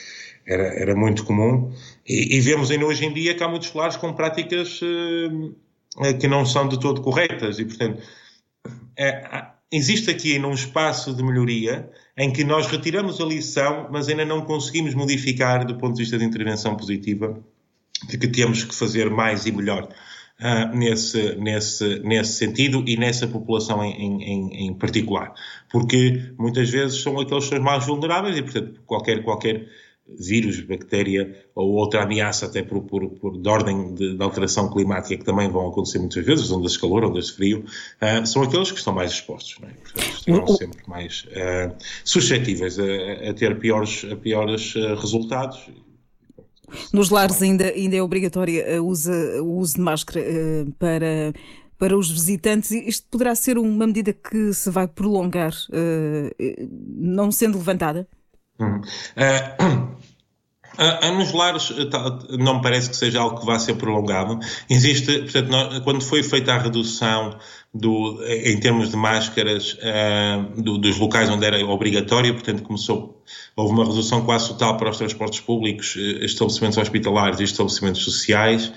era, 0.47 0.63
era 0.81 0.97
muito 0.97 1.25
comum. 1.25 1.73
E, 2.07 2.37
e, 2.37 2.41
vemos 2.41 2.71
ainda 2.71 2.87
hoje 2.87 3.05
em 3.05 3.13
dia 3.13 3.35
que 3.35 3.43
há 3.43 3.49
muitos 3.49 3.73
lares 3.75 3.97
com 3.97 4.13
práticas 4.15 4.81
uh, 4.81 6.15
que 6.19 6.27
não 6.27 6.47
são 6.47 6.67
de 6.67 6.81
todo 6.81 7.03
corretas. 7.03 7.59
E, 7.59 7.65
portanto, 7.67 8.03
é, 8.97 9.54
existe 9.77 10.11
aqui 10.11 10.35
ainda 10.35 10.47
um 10.47 10.55
espaço 10.55 11.13
de 11.15 11.23
melhoria 11.23 11.91
em 12.17 12.33
que 12.33 12.45
nós 12.45 12.67
retiramos 12.69 13.21
a 13.21 13.25
lição, 13.25 13.89
mas 13.91 14.09
ainda 14.09 14.25
não 14.25 14.43
conseguimos 14.43 14.95
modificar 14.95 15.67
do 15.67 15.77
ponto 15.77 15.95
de 15.95 16.03
vista 16.03 16.17
de 16.17 16.25
intervenção 16.25 16.77
positiva, 16.77 17.43
de 18.09 18.17
que 18.17 18.29
temos 18.29 18.63
que 18.63 18.75
fazer 18.75 19.11
mais 19.11 19.47
e 19.47 19.53
melhor 19.53 19.89
uh, 20.41 20.77
nesse, 20.77 21.35
nesse, 21.37 21.99
nesse 22.01 22.35
sentido 22.35 22.85
e 22.87 22.97
nessa 22.97 23.27
população 23.27 23.83
em, 23.85 24.23
em, 24.23 24.67
em 24.67 24.75
particular. 24.75 25.35
Porque 25.71 26.33
muitas 26.39 26.71
vezes 26.71 27.03
são 27.03 27.19
aqueles 27.19 27.45
que 27.45 27.57
são 27.57 27.65
mais 27.65 27.85
vulneráveis 27.85 28.37
e, 28.37 28.43
portanto, 28.43 28.81
qualquer, 28.87 29.25
qualquer 29.25 29.67
vírus, 30.07 30.61
bactéria 30.61 31.35
ou 31.55 31.73
outra 31.73 32.03
ameaça 32.03 32.47
até 32.47 32.63
por, 32.63 32.83
por, 32.83 33.09
por 33.11 33.39
de 33.39 33.49
ordem 33.49 33.95
de, 33.95 34.17
de, 34.17 34.23
alteração 34.23 34.71
climática 34.71 35.17
que 35.17 35.25
também 35.25 35.49
vão 35.49 35.69
acontecer 35.69 35.99
muitas 35.99 36.25
vezes, 36.25 36.51
ondas 36.51 36.73
de 36.73 36.81
calor, 36.81 37.05
ondas 37.05 37.27
de 37.27 37.33
frio, 37.33 37.65
uh, 38.03 38.27
são 38.27 38.43
aqueles 38.43 38.71
que 38.71 38.79
estão 38.79 38.93
mais 38.93 39.13
expostos, 39.13 39.57
não 39.61 39.69
é? 39.69 39.73
Portanto, 39.73 40.15
estarão 40.15 40.47
sempre 40.49 40.89
mais 40.89 41.25
uh, 41.29 41.75
suscetíveis 42.05 42.79
a, 42.79 43.31
a, 43.31 43.35
ter 43.35 43.59
piores, 43.59 44.07
a 44.11 44.17
piores 44.17 44.75
uh, 44.75 44.95
resultados. 44.95 45.71
Nos 46.93 47.09
lares 47.09 47.41
ainda, 47.41 47.67
ainda 47.67 47.97
é 47.97 48.03
obrigatório 48.03 48.83
o 48.83 48.89
uso, 48.89 49.75
de 49.75 49.81
máscara 49.81 50.21
para 50.79 51.33
para 51.77 51.97
os 51.99 52.11
visitantes. 52.11 52.71
Isto 52.71 53.07
poderá 53.11 53.35
ser 53.35 53.59
uma 53.59 53.87
medida 53.87 54.13
que 54.13 54.53
se 54.55 54.71
vai 54.71 54.89
prolongar, 54.89 55.53
não 56.97 57.31
sendo 57.31 57.59
levantada? 57.59 58.09
Uhum. 58.59 58.81
Uh, 58.81 59.94
uh, 60.79 61.13
nos 61.17 61.33
lares 61.33 61.73
tá, 61.91 62.19
não 62.39 62.61
parece 62.61 62.91
que 62.91 62.97
seja 62.97 63.21
algo 63.21 63.41
que 63.41 63.47
vá 63.47 63.59
ser 63.59 63.75
prolongado. 63.75 64.39
Existe, 64.69 65.21
portanto, 65.21 65.49
nós, 65.49 65.79
quando 65.81 66.03
foi 66.03 66.23
feita 66.23 66.53
a 66.53 66.59
redução 66.59 67.37
do, 67.73 68.23
em 68.27 68.59
termos 68.61 68.91
de 68.91 68.97
máscaras 68.97 69.75
uh, 69.75 70.63
do, 70.63 70.79
dos 70.79 70.99
locais 70.99 71.29
onde 71.29 71.45
era 71.45 71.65
obrigatório, 71.67 72.35
portanto 72.35 72.63
começou, 72.63 73.23
houve 73.57 73.73
uma 73.73 73.85
redução 73.85 74.25
quase 74.25 74.49
total 74.49 74.77
para 74.77 74.91
os 74.91 74.97
transportes 74.97 75.41
públicos, 75.41 75.97
estabelecimentos 75.97 76.79
hospitalares 76.79 77.41
e 77.41 77.45
estabelecimentos 77.45 78.03
sociais 78.03 78.73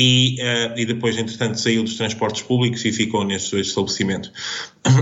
e, 0.00 0.36
uh, 0.40 0.78
e 0.78 0.86
depois, 0.86 1.18
entretanto, 1.18 1.58
saiu 1.58 1.82
dos 1.82 1.96
transportes 1.96 2.42
públicos 2.42 2.84
e 2.84 2.92
ficou 2.92 3.24
nesses 3.24 3.50
dois 3.50 3.66
estabelecimentos. 3.66 4.30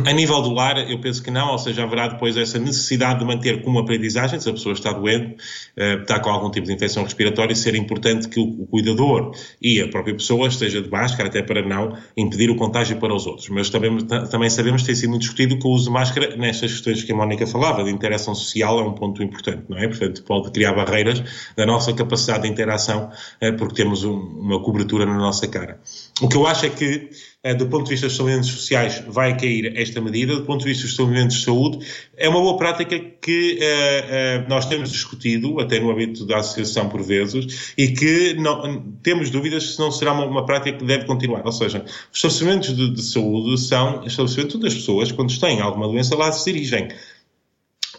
A 0.07 0.13
nível 0.13 0.41
do 0.41 0.51
lar, 0.55 0.91
eu 0.91 0.99
penso 1.01 1.23
que 1.23 1.31
não, 1.31 1.53
ou 1.53 1.59
seja, 1.59 1.83
haverá 1.83 2.09
depois 2.09 2.35
essa 2.35 2.59
necessidade 2.59 3.19
de 3.19 3.27
manter 3.27 3.63
como 3.63 3.79
aprendizagem, 3.79 4.41
se 4.41 4.49
a 4.49 4.53
pessoa 4.53 4.73
está 4.73 4.93
doente, 4.93 5.35
uh, 5.77 6.01
está 6.01 6.19
com 6.19 6.31
algum 6.31 6.51
tipo 6.51 6.67
de 6.67 6.73
infecção 6.73 7.05
respiratória, 7.05 7.55
ser 7.55 7.75
importante 7.75 8.27
que 8.27 8.41
o, 8.41 8.63
o, 8.63 8.67
cuidador 8.67 9.33
e 9.61 9.83
a 9.83 9.89
própria 9.89 10.15
pessoa 10.15 10.49
esteja 10.49 10.81
de 10.81 10.91
máscara, 10.91 11.29
até 11.29 11.43
para 11.43 11.61
não 11.61 11.95
impedir 12.17 12.49
o 12.49 12.57
contágio 12.57 12.97
para 12.97 13.15
os 13.15 13.27
outros. 13.27 13.51
Mas 13.51 13.69
também, 13.69 13.99
também 14.31 14.49
sabemos 14.49 14.81
que 14.81 14.87
tem 14.87 14.95
sido 14.95 15.11
muito 15.11 15.23
discutido 15.23 15.59
que 15.59 15.67
o 15.67 15.71
uso 15.73 15.85
de 15.85 15.91
máscara, 15.91 16.35
nestas 16.39 16.73
questões 16.73 17.05
que 17.05 17.13
a 17.13 17.15
Mónica 17.15 17.47
falava, 17.47 17.85
de 17.85 17.91
interação 17.91 18.35
social, 18.35 18.81
é 18.81 18.83
um 18.83 18.95
ponto 18.95 19.23
importante, 19.23 19.65
não 19.69 19.77
é? 19.77 19.87
Portanto, 19.89 20.23
pode 20.23 20.51
criar 20.53 20.73
barreiras 20.73 21.23
da 21.55 21.67
nossa 21.67 21.93
capacidade 21.93 22.45
de 22.45 22.49
interação, 22.49 23.11
uh, 23.43 23.57
porque 23.59 23.75
temos 23.75 24.03
um, 24.03 24.15
uma 24.15 24.59
cobertura 24.63 24.86
cobertura 24.87 25.05
na 25.05 25.17
nossa 25.17 25.47
cara. 25.49 25.81
O 26.21 26.29
que 26.29 26.37
eu 26.37 26.47
acho 26.47 26.67
é 26.67 26.71
que, 26.71 27.11
eh, 27.43 27.55
do 27.55 27.67
ponto 27.67 27.85
de 27.85 27.91
vista 27.91 28.07
dos 28.07 28.15
estabelecimentos 28.15 28.61
sociais, 28.61 29.03
vai 29.07 29.37
cair 29.37 29.77
esta 29.77 30.01
medida. 30.01 30.37
Do 30.37 30.45
ponto 30.45 30.61
de 30.61 30.67
vista 30.67 30.85
dos 30.85 30.93
estabelecimentos 30.93 31.37
de 31.37 31.45
saúde, 31.45 31.79
é 32.17 32.29
uma 32.29 32.41
boa 32.41 32.57
prática 32.57 32.99
que 32.99 33.59
uh, 33.61 34.45
uh, 34.45 34.49
nós 34.49 34.67
temos 34.67 34.91
discutido, 34.91 35.61
até 35.61 35.81
no 35.81 35.91
âmbito 35.91 36.25
da 36.25 36.39
associação 36.39 36.89
por 36.89 37.03
vezes, 37.03 37.75
e 37.77 37.89
que 37.89 38.35
não, 38.35 38.83
temos 39.03 39.31
dúvidas 39.31 39.75
se 39.75 39.79
não 39.79 39.91
será 39.91 40.13
uma, 40.13 40.25
uma, 40.25 40.47
prática 40.47 40.79
que 40.79 40.85
deve 40.85 41.05
continuar. 41.05 41.45
Ou 41.45 41.53
seja, 41.53 41.85
os 41.85 42.17
estabelecimentos 42.17 42.75
de, 42.75 42.91
de 42.91 43.03
saúde 43.03 43.61
são 43.61 44.05
estabelecimentos 44.07 44.61
das 44.61 44.75
pessoas, 44.75 45.13
quando 45.13 45.39
têm 45.39 45.61
alguma 45.61 45.89
doença, 45.89 46.17
lá 46.17 46.33
se 46.33 46.51
dirigem. 46.51 46.89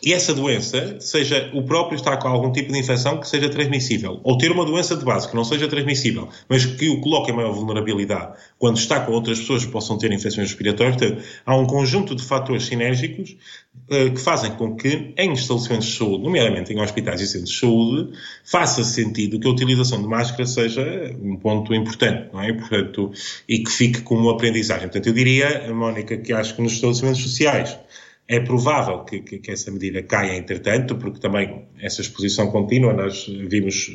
E 0.04 0.14
essa 0.14 0.34
doença, 0.34 0.98
seja 1.00 1.50
o 1.54 1.64
próprio 1.64 1.96
estar 1.96 2.18
com 2.18 2.28
algum 2.28 2.52
tipo 2.52 2.72
de 2.72 2.80
infecção 2.80 3.20
que 3.20 3.28
seja 3.28 3.50
transmissível, 3.50 4.20
ou 4.24 4.38
ter 4.38 4.52
uma 4.52 4.66
doença 4.66 4.96
de 4.96 5.04
base 5.04 5.28
que 5.30 5.36
não 5.36 5.44
seja 5.44 5.68
transmissível, 5.68 6.30
mas 6.48 6.66
que 6.66 6.90
o 6.90 7.02
coloque 7.02 7.32
em 7.32 7.36
maior 7.36 7.54
vulnerabilidade 7.54 8.34
quando 8.58 8.78
está 8.78 9.00
com 9.00 9.12
outras 9.12 9.40
pessoas 9.40 9.66
que 9.66 9.72
possam 9.72 9.98
ter 9.98 10.12
infecções 10.12 10.50
respiratórias, 10.50 11.24
há 11.46 11.56
um 11.56 11.66
conjunto 11.66 12.16
de 12.16 12.24
fatores 12.24 12.66
sinérgicos 12.66 13.36
uh, 13.90 14.12
que 14.12 14.20
fazem 14.20 14.52
com 14.52 14.76
que 14.76 15.14
em 15.18 15.34
estabelecimentos 15.34 15.88
de 15.88 15.98
saúde, 15.98 16.24
nomeadamente 16.24 16.74
em 16.74 16.80
hospitais 16.80 17.22
e 17.22 17.28
centros 17.28 17.52
de 17.52 17.60
saúde, 17.60 18.18
faça 18.44 18.84
sentido 18.84 19.40
que 19.40 19.48
a 19.48 19.52
utilização 19.52 20.02
de 20.02 20.08
máscara 20.08 20.46
seja 20.46 21.16
um 21.22 21.36
ponto 21.36 21.74
importante, 21.74 22.30
não 22.34 22.42
é? 22.42 22.52
Portanto, 22.54 23.12
e 23.48 23.60
que 23.60 23.72
fique 23.72 24.02
como 24.02 24.30
aprendizagem. 24.30 24.88
Portanto, 24.88 25.08
eu 25.08 25.14
diria, 25.14 25.72
Mónica, 25.74 26.18
que 26.18 26.34
acho 26.34 26.56
que 26.56 26.62
nos 26.62 26.74
estabelecimentos 26.74 27.22
sociais 27.22 27.78
é 28.28 28.40
provável 28.42 29.06
que, 29.06 29.22
que, 29.22 29.40
que, 29.40 29.52
essa 29.52 29.72
medida 29.72 30.04
caia, 30.04 30.36
entretanto, 30.36 30.98
porque 30.98 31.20
também 31.20 31.68
essa 31.80 32.02
exposição 32.02 32.52
contínua, 32.52 32.94
nós 32.94 33.26
vimos 33.26 33.90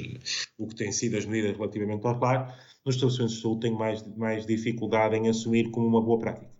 o 0.58 0.66
que 0.66 0.74
têm 0.74 0.90
sido 0.90 1.18
as 1.18 1.26
medidas 1.26 1.56
relativamente 1.56 2.06
ao 2.06 2.18
lar, 2.18 2.56
nos 2.84 2.94
estabelecimentos 2.94 3.36
de 3.36 3.42
saúde 3.42 3.60
têm 3.60 3.72
mais, 3.72 4.04
mais 4.16 4.46
dificuldade 4.46 5.16
em 5.16 5.28
assumir 5.28 5.70
como 5.70 5.86
uma 5.86 6.00
boa 6.00 6.18
prática. 6.18 6.50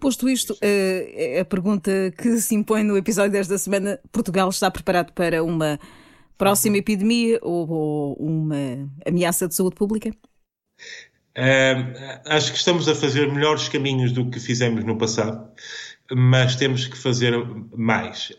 Posto 0.00 0.28
isto, 0.28 0.56
eh, 0.60 1.38
a 1.40 1.44
pergunta 1.44 1.90
que 2.16 2.40
se 2.40 2.54
impõe 2.56 2.82
no 2.82 2.96
episódio 2.96 3.30
desta 3.30 3.56
semana: 3.56 4.00
Portugal 4.10 4.48
está 4.48 4.68
preparado 4.68 5.12
para 5.12 5.44
uma 5.44 5.78
próxima 6.36 6.78
epidemia 6.78 7.38
ou, 7.42 8.14
uma 8.14 8.90
ameaça 9.06 9.46
de 9.46 9.54
saúde 9.54 9.76
pública? 9.76 10.10
Uh, 11.38 11.94
acho 12.26 12.50
que 12.50 12.58
estamos 12.58 12.88
a 12.88 12.94
fazer 12.94 13.32
melhores 13.32 13.68
caminhos 13.68 14.10
do 14.10 14.28
que 14.28 14.40
fizemos 14.40 14.84
no 14.84 14.98
passado 14.98 15.48
mas 16.12 16.56
temos 16.56 16.86
que 16.86 16.96
fazer 16.96 17.34
mais. 17.76 18.32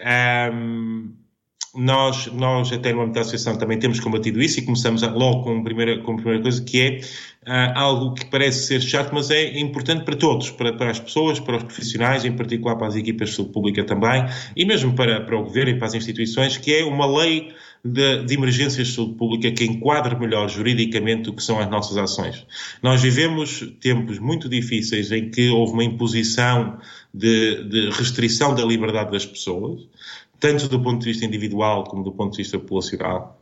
Um, 0.53 1.13
nós, 1.73 2.27
nós, 2.33 2.71
até 2.73 2.91
no 2.91 3.01
âmbito 3.01 3.15
da 3.15 3.21
associação, 3.21 3.57
também 3.57 3.79
temos 3.79 3.99
combatido 3.99 4.41
isso 4.41 4.59
e 4.59 4.63
começamos 4.63 5.01
logo 5.03 5.43
com 5.43 5.59
a 5.59 5.63
primeira, 5.63 5.99
com 5.99 6.13
a 6.13 6.15
primeira 6.15 6.41
coisa, 6.41 6.61
que 6.61 6.81
é 6.81 6.99
uh, 7.49 7.79
algo 7.79 8.13
que 8.13 8.25
parece 8.25 8.67
ser 8.67 8.81
chato, 8.81 9.11
mas 9.13 9.31
é 9.31 9.57
importante 9.57 10.03
para 10.03 10.17
todos, 10.17 10.49
para, 10.51 10.73
para 10.73 10.91
as 10.91 10.99
pessoas, 10.99 11.39
para 11.39 11.55
os 11.55 11.63
profissionais, 11.63 12.25
em 12.25 12.33
particular 12.33 12.75
para 12.75 12.87
as 12.87 12.95
equipas 12.95 13.29
de 13.29 13.35
saúde 13.35 13.53
pública 13.53 13.85
também, 13.85 14.25
e 14.55 14.65
mesmo 14.65 14.93
para, 14.93 15.21
para 15.21 15.37
o 15.37 15.43
governo 15.43 15.71
e 15.71 15.77
para 15.77 15.87
as 15.87 15.93
instituições, 15.93 16.57
que 16.57 16.73
é 16.73 16.83
uma 16.83 17.05
lei 17.05 17.53
de, 17.83 18.23
de, 18.25 18.37
de 18.37 18.85
saúde 18.85 19.15
pública 19.15 19.51
que 19.51 19.65
enquadre 19.65 20.17
melhor 20.17 20.47
juridicamente 20.47 21.29
o 21.29 21.33
que 21.33 21.43
são 21.43 21.59
as 21.59 21.69
nossas 21.69 21.97
ações. 21.97 22.45
Nós 22.81 23.01
vivemos 23.01 23.73
tempos 23.79 24.19
muito 24.19 24.47
difíceis 24.47 25.11
em 25.11 25.29
que 25.29 25.49
houve 25.49 25.73
uma 25.73 25.83
imposição 25.83 26.77
de, 27.13 27.63
de 27.63 27.89
restrição 27.89 28.53
da 28.53 28.63
liberdade 28.63 29.11
das 29.11 29.25
pessoas, 29.25 29.81
tanto 30.39 30.67
do 30.67 30.79
ponto 30.81 30.99
de 30.99 31.05
vista 31.05 31.25
individual 31.25 31.83
como 31.83 32.03
do 32.03 32.11
ponto 32.11 32.31
de 32.31 32.37
vista 32.37 32.57
populacional. 32.59 33.41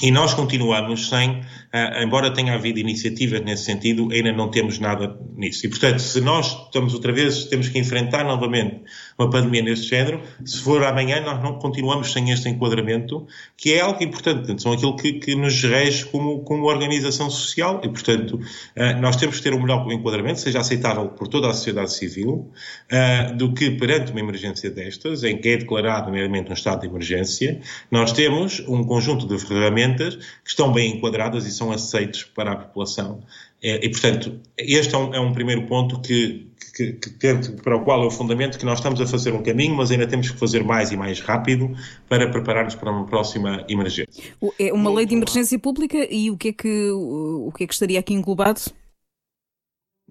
E 0.00 0.10
nós 0.10 0.32
continuamos 0.32 1.08
sem, 1.10 1.40
uh, 1.40 2.02
embora 2.02 2.32
tenha 2.32 2.54
havido 2.54 2.78
iniciativas 2.78 3.42
nesse 3.42 3.64
sentido, 3.64 4.08
ainda 4.10 4.32
não 4.32 4.50
temos 4.50 4.78
nada 4.78 5.16
nisso. 5.36 5.66
E, 5.66 5.68
portanto, 5.68 5.98
se 5.98 6.20
nós 6.20 6.64
estamos 6.64 6.94
outra 6.94 7.12
vez, 7.12 7.44
temos 7.44 7.68
que 7.68 7.78
enfrentar 7.78 8.24
novamente 8.24 8.80
uma 9.18 9.30
pandemia 9.30 9.62
deste 9.62 9.88
género, 9.88 10.22
se 10.44 10.58
for 10.60 10.82
amanhã, 10.84 11.20
nós 11.20 11.42
não 11.42 11.58
continuamos 11.58 12.12
sem 12.12 12.30
este 12.30 12.48
enquadramento, 12.48 13.26
que 13.56 13.72
é 13.72 13.80
algo 13.80 14.02
importante, 14.02 14.38
portanto, 14.38 14.62
são 14.62 14.72
aquilo 14.72 14.96
que, 14.96 15.14
que 15.14 15.34
nos 15.34 15.62
rege 15.62 16.04
como, 16.06 16.40
como 16.40 16.64
organização 16.64 17.30
social 17.30 17.80
e, 17.84 17.88
portanto, 17.88 18.34
uh, 18.36 19.00
nós 19.00 19.16
temos 19.16 19.36
que 19.38 19.42
ter 19.42 19.54
um 19.54 19.60
melhor 19.60 19.90
enquadramento, 19.90 20.40
seja 20.40 20.60
aceitável 20.60 21.08
por 21.08 21.28
toda 21.28 21.48
a 21.48 21.54
sociedade 21.54 21.92
civil, 21.92 22.50
uh, 22.90 23.36
do 23.36 23.52
que 23.52 23.70
perante 23.70 24.10
uma 24.12 24.20
emergência 24.20 24.70
destas, 24.70 25.24
em 25.24 25.36
que 25.38 25.48
é 25.48 25.56
declarado 25.56 26.10
meramente 26.10 26.50
um 26.50 26.54
estado 26.54 26.80
de 26.80 26.86
emergência, 26.86 27.60
nós 27.90 28.12
temos 28.12 28.60
um 28.68 28.84
conjunto 28.84 29.26
de 29.26 29.38
ferramentas 29.38 30.16
que 30.16 30.50
estão 30.50 30.72
bem 30.72 30.96
enquadradas 30.96 31.46
e 31.46 31.50
são 31.50 31.70
aceitos 31.72 32.24
para 32.24 32.52
a 32.52 32.56
população. 32.56 33.22
É, 33.62 33.84
e, 33.86 33.88
portanto, 33.90 34.40
este 34.58 34.92
é 34.94 34.98
um, 34.98 35.14
é 35.14 35.20
um 35.20 35.32
primeiro 35.32 35.66
ponto 35.66 36.00
que, 36.00 36.50
que, 36.74 36.94
que 36.94 37.10
tento, 37.10 37.52
para 37.62 37.76
o 37.76 37.84
qual 37.84 38.02
é 38.02 38.06
o 38.06 38.10
fundamento 38.10 38.58
que 38.58 38.64
nós 38.64 38.80
estamos 38.80 39.00
a 39.00 39.06
fazer 39.06 39.32
um 39.32 39.42
caminho, 39.42 39.76
mas 39.76 39.92
ainda 39.92 40.06
temos 40.06 40.30
que 40.30 40.38
fazer 40.38 40.64
mais 40.64 40.90
e 40.90 40.96
mais 40.96 41.20
rápido 41.20 41.72
para 42.08 42.28
preparar-nos 42.28 42.74
para 42.74 42.90
uma 42.90 43.06
próxima 43.06 43.64
emergência. 43.68 44.34
É 44.58 44.72
uma 44.72 44.92
lei 44.92 45.06
de 45.06 45.14
emergência 45.14 45.56
pública 45.60 45.96
e 46.10 46.28
o 46.28 46.36
que 46.36 46.48
é 46.48 46.52
que, 46.52 46.90
o 46.90 47.52
que, 47.56 47.62
é 47.62 47.66
que 47.68 47.72
estaria 47.72 48.00
aqui 48.00 48.14
englobado? 48.14 48.60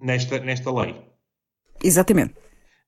Nesta, 0.00 0.38
nesta 0.38 0.72
lei. 0.72 0.94
Exatamente. 1.84 2.34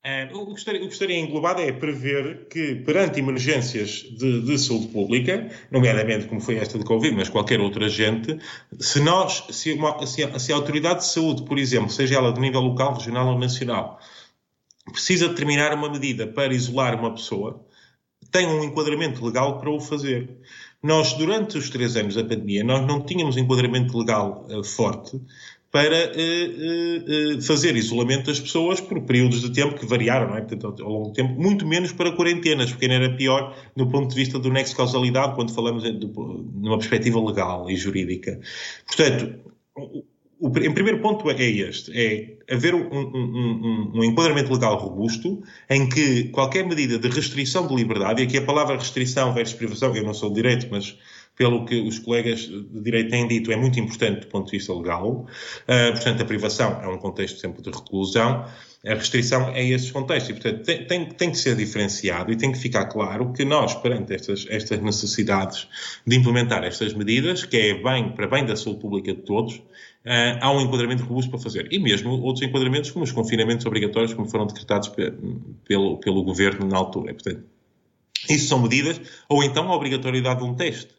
Uh, 0.05 0.37
o, 0.37 0.53
que 0.53 0.59
estaria, 0.59 0.85
estaria 0.85 1.19
englobado 1.19 1.61
é 1.61 1.71
prever 1.71 2.47
que, 2.47 2.75
perante 2.75 3.19
emergências 3.19 4.03
de, 4.03 4.41
de, 4.41 4.59
saúde 4.59 4.89
pública, 4.89 5.49
nomeadamente 5.71 6.27
como 6.27 6.39
foi 6.39 6.57
esta 6.57 6.77
de 6.77 6.85
Covid, 6.85 7.15
mas 7.15 7.27
qualquer 7.27 7.59
outra 7.59 7.89
gente, 7.89 8.37
se 8.79 8.99
nós, 8.99 9.47
se, 9.49 9.73
uma, 9.73 10.05
se, 10.05 10.23
a, 10.23 10.37
se 10.37 10.53
a 10.53 10.55
autoridade 10.57 10.99
de 10.99 11.07
saúde, 11.07 11.43
por 11.43 11.57
exemplo, 11.57 11.89
seja 11.89 12.17
ela 12.17 12.31
de 12.31 12.39
nível 12.39 12.61
local, 12.61 12.93
regional 12.93 13.29
ou 13.29 13.39
nacional, 13.39 13.99
precisa 14.91 15.27
determinar 15.27 15.73
uma 15.73 15.89
medida 15.89 16.27
para 16.27 16.53
isolar 16.53 16.93
uma 16.99 17.11
pessoa, 17.11 17.65
tem 18.31 18.45
um 18.45 18.63
enquadramento 18.63 19.25
legal 19.25 19.59
para 19.59 19.71
o 19.71 19.79
fazer. 19.79 20.37
Nós, 20.83 21.13
durante 21.13 21.57
os 21.57 21.71
três 21.71 21.95
anos 21.95 22.13
da 22.13 22.21
pandemia, 22.21 22.63
nós 22.63 22.85
não 22.85 23.03
tínhamos 23.03 23.37
enquadramento 23.37 23.97
legal 23.97 24.45
uh, 24.51 24.63
forte 24.63 25.19
para 25.75 26.09
uh, 26.09 27.37
uh, 27.37 27.41
fazer 27.41 27.75
isolamento 27.75 28.27
das 28.27 28.39
pessoas 28.39 28.79
por 28.79 29.01
períodos 29.01 29.41
de 29.41 29.51
tempo 29.51 29.77
que 29.77 29.85
variaram, 29.85 30.29
não 30.29 30.37
é? 30.37 30.41
Portanto, 30.41 30.81
ao 30.81 30.89
longo 30.89 31.07
do 31.09 31.13
tempo, 31.13 31.33
muito 31.37 31.67
menos 31.67 31.91
para 31.91 32.13
quarentenas, 32.13 32.71
porque 32.71 32.85
ainda 32.85 32.95
era 32.95 33.13
pior 33.13 33.53
do 33.75 33.85
ponto 33.85 34.07
de 34.07 34.15
vista 34.15 34.39
do 34.39 34.49
nexo 34.49 34.71
de 34.71 34.77
causalidade, 34.77 35.35
quando 35.35 35.53
falamos 35.53 35.83
de, 35.83 35.91
numa 35.91 36.77
perspectiva 36.77 37.19
legal 37.19 37.69
e 37.69 37.75
jurídica. 37.75 38.39
Portanto, 38.87 39.35
o, 39.75 40.05
o, 40.39 40.47
o 40.47 40.49
primeiro 40.49 41.01
ponto 41.01 41.29
é 41.29 41.43
este, 41.43 41.91
é 41.93 42.53
haver 42.55 42.73
um, 42.73 42.87
um, 42.89 43.11
um, 43.13 43.91
um, 43.95 44.03
enquadramento 44.05 44.53
legal 44.53 44.77
robusto 44.77 45.43
em 45.69 45.89
que 45.89 46.29
qualquer 46.29 46.65
medida 46.65 46.97
de 46.97 47.09
restrição 47.09 47.67
de 47.67 47.75
liberdade, 47.75 48.21
e 48.21 48.25
aqui 48.25 48.37
a 48.37 48.45
palavra 48.45 48.77
restrição 48.77 49.33
versus 49.33 49.57
privação, 49.57 49.93
eu 49.93 50.05
não 50.05 50.13
sou 50.13 50.29
de 50.29 50.35
direito, 50.35 50.67
mas 50.71 50.97
pelo 51.35 51.65
que 51.65 51.81
os 51.81 51.99
colegas 51.99 52.41
de 52.41 52.81
direito 52.81 53.09
têm 53.09 53.27
dito, 53.27 53.51
é 53.51 53.55
muito 53.55 53.79
importante 53.79 54.21
do 54.21 54.27
ponto 54.27 54.45
de 54.45 54.57
vista 54.57 54.73
legal. 54.73 55.09
Uh, 55.09 55.91
portanto, 55.91 56.21
a 56.21 56.25
privação 56.25 56.81
é 56.81 56.87
um 56.87 56.97
contexto 56.97 57.39
sempre 57.39 57.61
de 57.61 57.69
reclusão, 57.69 58.45
a 58.85 58.93
restrição 58.93 59.49
é 59.49 59.67
esses 59.67 59.91
contextos. 59.91 60.29
E, 60.29 60.33
portanto, 60.33 60.63
tem, 60.63 60.85
tem, 60.85 61.05
tem, 61.05 61.31
que 61.31 61.37
ser 61.37 61.55
diferenciado 61.55 62.31
e 62.31 62.35
tem 62.35 62.51
que 62.51 62.59
ficar 62.59 62.85
claro 62.85 63.33
que 63.33 63.43
nós, 63.43 63.73
perante 63.75 64.13
estas, 64.13 64.45
estas 64.49 64.79
necessidades 64.79 65.67
de 66.05 66.15
implementar 66.15 66.63
estas 66.63 66.93
medidas, 66.93 67.43
que 67.43 67.57
é 67.57 67.73
bem, 67.73 68.11
para 68.11 68.27
bem 68.27 68.45
da 68.45 68.55
saúde 68.55 68.79
pública 68.79 69.13
de 69.13 69.21
todos, 69.21 69.61
Uh, 70.05 70.37
há 70.39 70.51
um 70.51 70.61
enquadramento 70.61 71.03
robusto 71.03 71.31
para 71.31 71.39
fazer. 71.39 71.67
E 71.71 71.79
mesmo 71.79 72.11
outros 72.21 72.45
enquadramentos, 72.45 72.91
como 72.91 73.03
os 73.03 73.11
confinamentos 73.11 73.65
obrigatórios, 73.65 74.13
como 74.13 74.29
foram 74.29 74.45
decretados 74.45 74.89
pe 74.89 75.11
pelo, 75.67 75.97
pelo 75.97 76.23
governo 76.23 76.67
na 76.67 76.77
altura. 76.77 77.11
Portanto, 77.11 77.43
isso 78.29 78.47
são 78.47 78.61
medidas, 78.61 79.01
ou 79.27 79.43
então 79.43 79.67
a 79.67 79.75
obrigatoriedade 79.75 80.41
de 80.41 80.45
um 80.45 80.53
teste. 80.53 80.93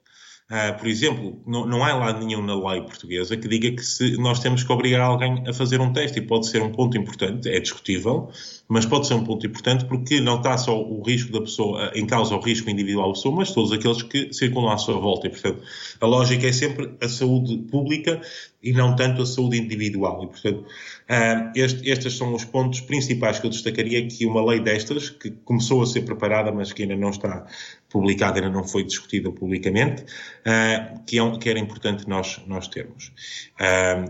Uh, 0.48 0.78
por 0.78 0.86
exemplo, 0.86 1.42
não, 1.44 1.66
não 1.66 1.84
há 1.84 1.92
lá 1.92 2.12
nenhum 2.12 2.40
na 2.40 2.54
lei 2.54 2.80
portuguesa 2.82 3.36
que 3.36 3.48
diga 3.48 3.74
que 3.74 3.82
se 3.82 4.16
nós 4.16 4.38
temos 4.38 4.62
que 4.62 4.72
obrigar 4.72 5.00
alguém 5.00 5.42
a 5.44 5.52
fazer 5.52 5.80
um 5.80 5.92
teste, 5.92 6.20
e 6.20 6.22
pode 6.22 6.46
ser 6.46 6.62
um 6.62 6.70
ponto 6.70 6.96
importante, 6.96 7.48
é 7.48 7.58
discutível, 7.58 8.30
mas 8.68 8.84
pode 8.84 9.06
ser 9.06 9.14
um 9.14 9.24
ponto 9.24 9.46
importante 9.46 9.84
porque 9.84 10.20
não 10.20 10.38
está 10.38 10.58
só 10.58 10.80
o 10.80 11.02
risco 11.02 11.32
da 11.32 11.40
pessoa, 11.40 11.92
em 11.94 12.06
causa 12.06 12.34
o 12.34 12.40
risco 12.40 12.68
individual 12.68 13.08
da 13.08 13.14
pessoa, 13.14 13.36
mas 13.36 13.52
todos 13.52 13.72
aqueles 13.72 14.02
que 14.02 14.32
circulam 14.32 14.72
à 14.72 14.78
sua 14.78 14.98
volta. 14.98 15.28
E, 15.28 15.30
portanto, 15.30 15.62
a 16.00 16.06
lógica 16.06 16.46
é 16.46 16.52
sempre 16.52 16.92
a 17.00 17.08
saúde 17.08 17.58
pública 17.70 18.20
e 18.66 18.72
não 18.72 18.96
tanto 18.96 19.22
a 19.22 19.26
saúde 19.26 19.56
individual. 19.58 20.24
E, 20.24 20.26
portanto, 20.26 20.60
uh, 20.64 21.52
este, 21.54 21.88
estes 21.88 22.16
são 22.16 22.34
os 22.34 22.44
pontos 22.44 22.80
principais 22.80 23.38
que 23.38 23.46
eu 23.46 23.50
destacaria 23.50 24.04
que 24.08 24.26
uma 24.26 24.44
lei 24.44 24.58
destas, 24.58 25.08
que 25.08 25.30
começou 25.44 25.82
a 25.82 25.86
ser 25.86 26.02
preparada, 26.02 26.50
mas 26.50 26.72
que 26.72 26.82
ainda 26.82 26.96
não 26.96 27.10
está 27.10 27.46
publicada, 27.88 28.40
ainda 28.40 28.50
não 28.50 28.64
foi 28.64 28.82
discutida 28.82 29.30
publicamente, 29.30 30.02
uh, 30.02 31.00
que, 31.06 31.20
é 31.20 31.38
que, 31.38 31.48
era 31.48 31.60
importante 31.60 32.08
nós, 32.08 32.40
nós 32.48 32.66
termos. 32.66 33.12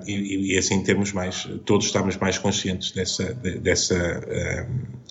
E, 0.07 0.55
e, 0.55 0.59
assim 0.59 0.83
termos 0.83 1.13
mais, 1.13 1.47
todos 1.67 1.87
estamos 1.87 2.17
mais 2.17 2.39
conscientes 2.39 2.93
dessa, 2.93 3.35
dessa, 3.35 3.95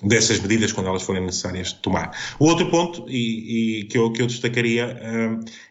dessas 0.04 0.40
medidas 0.40 0.72
quando 0.72 0.88
elas 0.88 1.04
forem 1.04 1.26
necessárias 1.26 1.70
de 1.70 1.80
tomar. 1.80 2.12
O 2.40 2.46
outro 2.46 2.70
ponto, 2.70 3.06
e, 3.10 3.82
e 3.82 3.84
que, 3.86 3.98
eu, 3.98 4.12
que 4.12 4.22
eu 4.22 4.28
destacaria, 4.28 5.00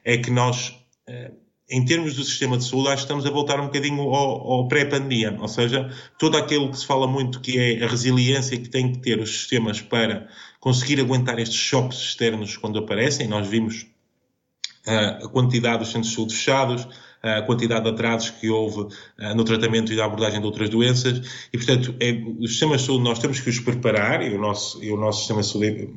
é 0.05 0.17
que 0.19 0.31
nós 0.31 0.75
em 1.71 1.85
termos 1.85 2.15
do 2.15 2.25
sistema 2.25 2.59
de 2.59 2.65
saúde, 2.65 2.89
acho 2.89 2.97
que 2.97 3.03
estamos 3.03 3.25
a 3.25 3.31
voltar 3.31 3.59
um 3.59 3.65
bocadinho 3.65 4.03
ao, 4.03 4.53
ao 4.53 4.69
pré-pandemia, 4.69 5.37
ou 5.41 5.49
seja, 5.49 5.91
todo 6.19 6.37
aquilo 6.37 6.71
que 6.71 6.79
se 6.79 6.87
fala 6.87 7.07
muito 7.07 7.41
que 7.41 7.59
é 7.59 7.85
a 7.85 7.89
resiliência 7.89 8.59
que 8.59 8.69
têm 8.69 8.93
que 8.93 8.99
ter 8.99 9.19
os 9.19 9.31
sistemas 9.31 9.81
para 9.81 10.29
conseguir 10.61 11.01
aguentar 11.01 11.39
estes 11.39 11.59
choques 11.59 11.99
externos 11.99 12.57
quando 12.57 12.79
aparecem. 12.79 13.27
Nós 13.27 13.49
vimos 13.49 13.87
a 14.87 15.27
quantidade 15.29 15.79
dos 15.79 15.89
centros 15.89 16.11
de 16.11 16.17
saúde 16.17 16.35
fechados, 16.35 16.89
a 17.25 17.43
quantidade 17.43 17.85
de 17.85 17.91
atrasos 17.91 18.31
que 18.31 18.51
houve 18.51 18.95
no 19.35 19.45
tratamento 19.45 19.93
e 19.93 19.97
na 19.97 20.05
abordagem 20.05 20.41
de 20.41 20.47
outras 20.47 20.69
doenças. 20.69 21.47
E, 21.53 21.57
portanto, 21.57 21.95
é, 21.99 22.13
os 22.39 22.51
sistemas 22.51 22.83
de 22.83 22.87
saúde 22.87 23.05
nós 23.05 23.19
temos 23.19 23.41
que 23.41 23.49
os 23.49 23.61
preparar, 23.61 24.23
e 24.23 24.35
o 24.35 24.39
nosso, 24.39 24.83
e 24.85 24.93
o 24.93 24.97
nosso 24.97 25.21
sistema 25.21 25.41
de 25.41 25.47
saúde 25.47 25.91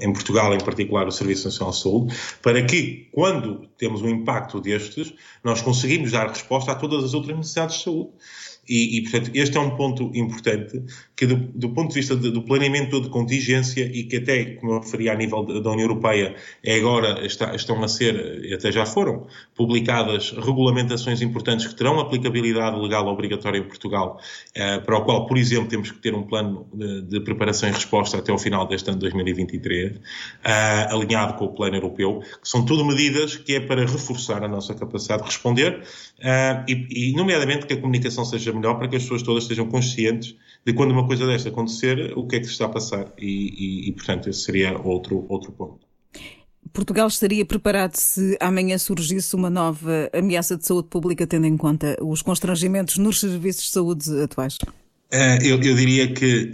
em 0.00 0.12
Portugal, 0.12 0.54
em 0.54 0.60
particular 0.60 1.06
o 1.06 1.12
Serviço 1.12 1.46
Nacional 1.46 1.72
de 1.72 1.80
Saúde, 1.80 2.14
para 2.42 2.62
que, 2.64 3.08
quando 3.12 3.66
temos 3.78 4.02
um 4.02 4.08
impacto 4.08 4.60
destes, 4.60 5.14
nós 5.42 5.62
conseguimos 5.62 6.12
dar 6.12 6.28
resposta 6.28 6.72
a 6.72 6.74
todas 6.74 7.02
as 7.02 7.14
outras 7.14 7.36
necessidades 7.36 7.78
de 7.78 7.84
saúde. 7.84 8.10
E, 8.68 8.98
e, 8.98 9.02
portanto, 9.02 9.30
este 9.34 9.56
é 9.56 9.60
um 9.60 9.70
ponto 9.76 10.10
importante 10.14 10.82
que, 11.16 11.26
do, 11.26 11.36
do 11.36 11.70
ponto 11.70 11.88
de 11.88 11.94
vista 11.94 12.14
de, 12.14 12.30
do 12.30 12.42
planeamento 12.42 13.00
de 13.00 13.08
contingência 13.08 13.84
e 13.84 14.04
que 14.04 14.16
até, 14.16 14.44
como 14.56 14.72
eu 14.72 14.80
referi 14.80 15.08
a 15.08 15.14
nível 15.14 15.44
da 15.44 15.70
União 15.70 15.88
Europeia, 15.88 16.36
é 16.62 16.76
agora 16.76 17.24
está, 17.24 17.54
estão 17.54 17.82
a 17.82 17.88
ser, 17.88 18.52
até 18.52 18.70
já 18.70 18.84
foram, 18.84 19.26
publicadas 19.54 20.32
regulamentações 20.32 21.22
importantes 21.22 21.66
que 21.66 21.74
terão 21.74 21.98
aplicabilidade 21.98 22.78
legal 22.78 23.06
obrigatória 23.06 23.58
em 23.58 23.64
Portugal, 23.64 24.20
eh, 24.54 24.78
para 24.80 24.98
o 24.98 25.04
qual, 25.04 25.26
por 25.26 25.38
exemplo, 25.38 25.68
temos 25.68 25.90
que 25.90 25.98
ter 25.98 26.14
um 26.14 26.22
plano 26.22 26.66
de, 26.72 27.02
de 27.02 27.20
preparação 27.20 27.68
e 27.68 27.72
resposta 27.72 28.18
até 28.18 28.30
ao 28.30 28.38
final 28.38 28.66
deste 28.66 28.88
ano 28.90 28.98
de 28.98 29.08
2023, 29.08 29.98
eh, 30.44 30.86
alinhado 30.90 31.34
com 31.34 31.46
o 31.46 31.54
plano 31.54 31.76
europeu, 31.76 32.20
que 32.20 32.48
são 32.48 32.64
tudo 32.64 32.84
medidas 32.84 33.36
que 33.36 33.54
é 33.54 33.60
para 33.60 33.82
reforçar 33.82 34.44
a 34.44 34.48
nossa 34.48 34.74
capacidade 34.74 35.22
de 35.22 35.28
responder 35.28 35.82
eh, 36.20 36.64
e, 36.68 37.10
e, 37.10 37.12
nomeadamente, 37.16 37.66
que 37.66 37.74
a 37.74 37.76
comunicação 37.76 38.24
seja 38.24 38.52
melhor 38.58 38.74
para 38.74 38.88
que 38.88 38.96
as 38.96 39.02
pessoas 39.02 39.22
todas 39.22 39.44
estejam 39.44 39.66
conscientes 39.66 40.36
de 40.64 40.72
quando 40.72 40.90
uma 40.92 41.06
coisa 41.06 41.26
desta 41.26 41.48
acontecer, 41.48 42.12
o 42.16 42.26
que 42.26 42.36
é 42.36 42.40
que 42.40 42.46
se 42.46 42.52
está 42.52 42.66
a 42.66 42.68
passar. 42.68 43.12
E, 43.18 43.86
e, 43.86 43.88
e 43.88 43.92
portanto, 43.92 44.28
esse 44.28 44.40
seria 44.40 44.78
outro, 44.78 45.24
outro 45.28 45.52
ponto. 45.52 45.86
Portugal 46.72 47.08
estaria 47.08 47.44
preparado 47.44 47.96
se 47.96 48.36
amanhã 48.40 48.76
surgisse 48.78 49.34
uma 49.34 49.48
nova 49.48 50.10
ameaça 50.12 50.56
de 50.56 50.66
saúde 50.66 50.88
pública, 50.88 51.26
tendo 51.26 51.46
em 51.46 51.56
conta 51.56 51.96
os 52.02 52.22
constrangimentos 52.22 52.98
nos 52.98 53.20
serviços 53.20 53.64
de 53.64 53.70
saúde 53.70 54.22
atuais? 54.22 54.58
Uh, 55.10 55.42
eu, 55.42 55.62
eu, 55.62 55.74
diria 55.74 56.12
que 56.12 56.50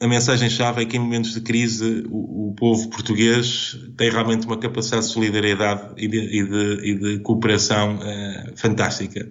a 0.00 0.08
mensagem-chave 0.08 0.82
é 0.82 0.86
que 0.86 0.96
em 0.96 1.00
momentos 1.00 1.34
de 1.34 1.42
crise 1.42 2.06
o, 2.08 2.48
o, 2.48 2.54
povo 2.54 2.88
português 2.88 3.78
tem 3.98 4.10
realmente 4.10 4.46
uma 4.46 4.56
capacidade 4.56 5.06
de 5.06 5.12
solidariedade 5.12 5.92
e 5.98 6.08
de, 6.08 6.18
e 6.18 6.44
de, 6.44 6.80
e 6.82 6.94
de 6.94 7.18
cooperação 7.18 7.96
uh, 7.96 8.56
fantástica. 8.56 9.30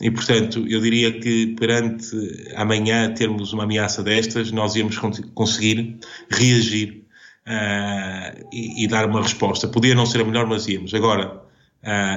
E, 0.00 0.12
portanto, 0.12 0.64
eu 0.68 0.80
diria 0.80 1.18
que 1.18 1.56
perante 1.58 2.06
amanhã 2.54 3.12
termos 3.12 3.52
uma 3.52 3.64
ameaça 3.64 4.00
destas, 4.00 4.52
nós 4.52 4.76
íamos 4.76 4.96
conseguir 5.34 5.98
reagir 6.30 7.04
uh, 7.48 8.46
e, 8.52 8.84
e, 8.84 8.86
dar 8.86 9.06
uma 9.06 9.22
resposta. 9.22 9.66
Podia 9.66 9.96
não 9.96 10.06
ser 10.06 10.20
a 10.20 10.24
melhor, 10.24 10.46
mas 10.46 10.68
íamos. 10.68 10.94
Agora, 10.94 11.42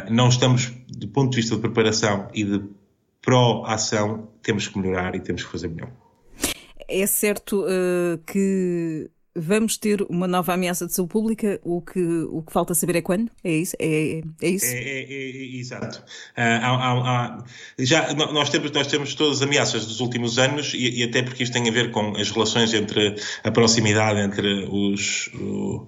não 0.10 0.28
estamos, 0.28 0.72
do 0.90 1.08
ponto 1.08 1.32
de 1.32 1.38
vista 1.38 1.56
de 1.56 1.62
preparação 1.62 2.28
e 2.34 2.44
de 2.44 2.62
pró-ação, 3.22 4.30
temos 4.42 4.68
que 4.68 4.78
melhorar 4.78 5.16
e 5.16 5.20
temos 5.20 5.44
que 5.44 5.52
fazer 5.52 5.68
melhor. 5.70 5.92
É 6.88 7.06
certo 7.06 7.64
uh, 7.64 8.18
que 8.26 9.10
vamos 9.36 9.78
ter 9.78 10.02
uma 10.10 10.28
nova 10.28 10.54
ameaça 10.54 10.86
de 10.86 10.94
saúde 10.94 11.12
pública, 11.12 11.60
o 11.64 11.82
que, 11.82 12.02
o 12.30 12.42
que 12.42 12.52
falta 12.52 12.74
saber 12.74 12.98
é 12.98 13.02
quando? 13.02 13.32
É 13.44 13.52
isso? 13.52 13.76
É, 13.80 14.22
é 14.42 14.50
isso? 14.50 14.66
É, 14.66 14.78
é, 14.78 15.04
é, 15.04 15.32
é 15.32 15.56
exato. 15.58 16.00
Uh, 16.00 16.04
há, 16.38 17.38
há, 17.38 17.44
já, 17.80 18.14
nós, 18.14 18.50
temos, 18.50 18.72
nós 18.72 18.88
temos 18.88 19.16
todas 19.16 19.38
as 19.38 19.42
ameaças 19.44 19.86
dos 19.86 20.00
últimos 20.00 20.38
anos 20.38 20.74
e, 20.74 21.00
e, 21.00 21.04
até 21.04 21.22
porque 21.22 21.44
isto 21.44 21.54
tem 21.54 21.68
a 21.68 21.72
ver 21.72 21.92
com 21.92 22.16
as 22.18 22.30
relações 22.30 22.74
entre 22.74 23.16
a 23.44 23.52
proximidade 23.52 24.20
entre 24.20 24.66
os, 24.70 25.30
o, 25.36 25.86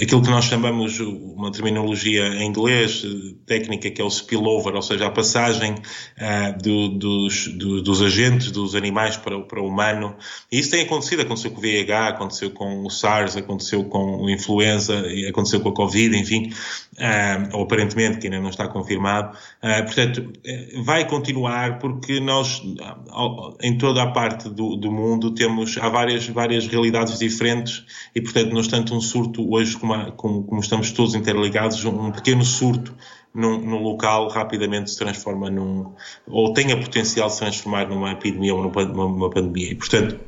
aquilo 0.00 0.22
que 0.22 0.30
nós 0.30 0.44
chamamos 0.46 0.98
uma 1.00 1.52
terminologia 1.52 2.26
em 2.26 2.46
inglês 2.46 3.04
técnica 3.46 3.90
que 3.90 4.00
é 4.00 4.04
o 4.04 4.10
spillover, 4.10 4.74
ou 4.74 4.82
seja, 4.82 5.06
a 5.06 5.10
passagem 5.10 5.72
uh, 5.74 6.62
do, 6.62 6.88
dos, 6.88 7.48
do, 7.48 7.82
dos 7.82 8.02
agentes, 8.02 8.50
dos 8.50 8.74
animais 8.74 9.16
para, 9.16 9.40
para 9.40 9.60
o 9.60 9.66
humano. 9.66 10.16
E 10.50 10.58
isso 10.58 10.70
tem 10.70 10.82
acontecido, 10.82 11.22
aconteceu 11.22 11.50
com 11.50 11.58
o 11.58 11.60
VIH, 11.60 12.08
aconteceu 12.08 12.50
com 12.56 12.84
o 12.84 12.90
SARS, 12.90 13.36
aconteceu 13.36 13.84
com 13.84 14.22
o 14.22 14.30
influenza, 14.30 15.04
aconteceu 15.28 15.60
com 15.60 15.68
a 15.68 15.74
Covid, 15.74 16.16
enfim, 16.16 16.50
uh, 16.94 17.56
ou 17.56 17.62
aparentemente, 17.64 18.18
que 18.18 18.26
ainda 18.26 18.40
não 18.40 18.50
está 18.50 18.68
confirmado. 18.68 19.36
Uh, 19.62 19.84
portanto, 19.84 20.32
eh, 20.44 20.80
vai 20.82 21.06
continuar 21.08 21.78
porque 21.78 22.20
nós, 22.20 22.62
em 23.62 23.78
toda 23.78 24.02
a 24.02 24.10
parte 24.10 24.48
do, 24.48 24.76
do, 24.76 24.90
mundo, 24.90 25.32
temos, 25.32 25.78
há 25.78 25.88
várias, 25.88 26.26
várias 26.28 26.66
realidades 26.66 27.18
diferentes 27.18 27.84
e, 28.14 28.20
portanto, 28.20 28.52
não 28.52 28.62
tanto 28.66 28.94
um 28.94 29.00
surto 29.00 29.48
hoje, 29.52 29.76
como, 29.76 30.12
como, 30.12 30.44
como 30.44 30.60
estamos 30.60 30.90
todos 30.90 31.14
interligados, 31.14 31.84
um 31.84 32.10
pequeno 32.10 32.44
surto 32.44 32.94
num, 33.34 33.60
num, 33.60 33.82
local 33.82 34.28
rapidamente 34.28 34.90
se 34.90 34.98
transforma 34.98 35.50
num, 35.50 35.92
ou 36.26 36.52
tem 36.52 36.72
a 36.72 36.76
potencial 36.76 37.28
de 37.28 37.34
se 37.34 37.40
transformar 37.40 37.88
numa 37.88 38.12
epidemia 38.12 38.54
ou 38.54 38.62
numa, 38.62 38.84
numa 38.84 39.30
pandemia. 39.30 39.70
E, 39.70 39.74
portanto, 39.74 40.18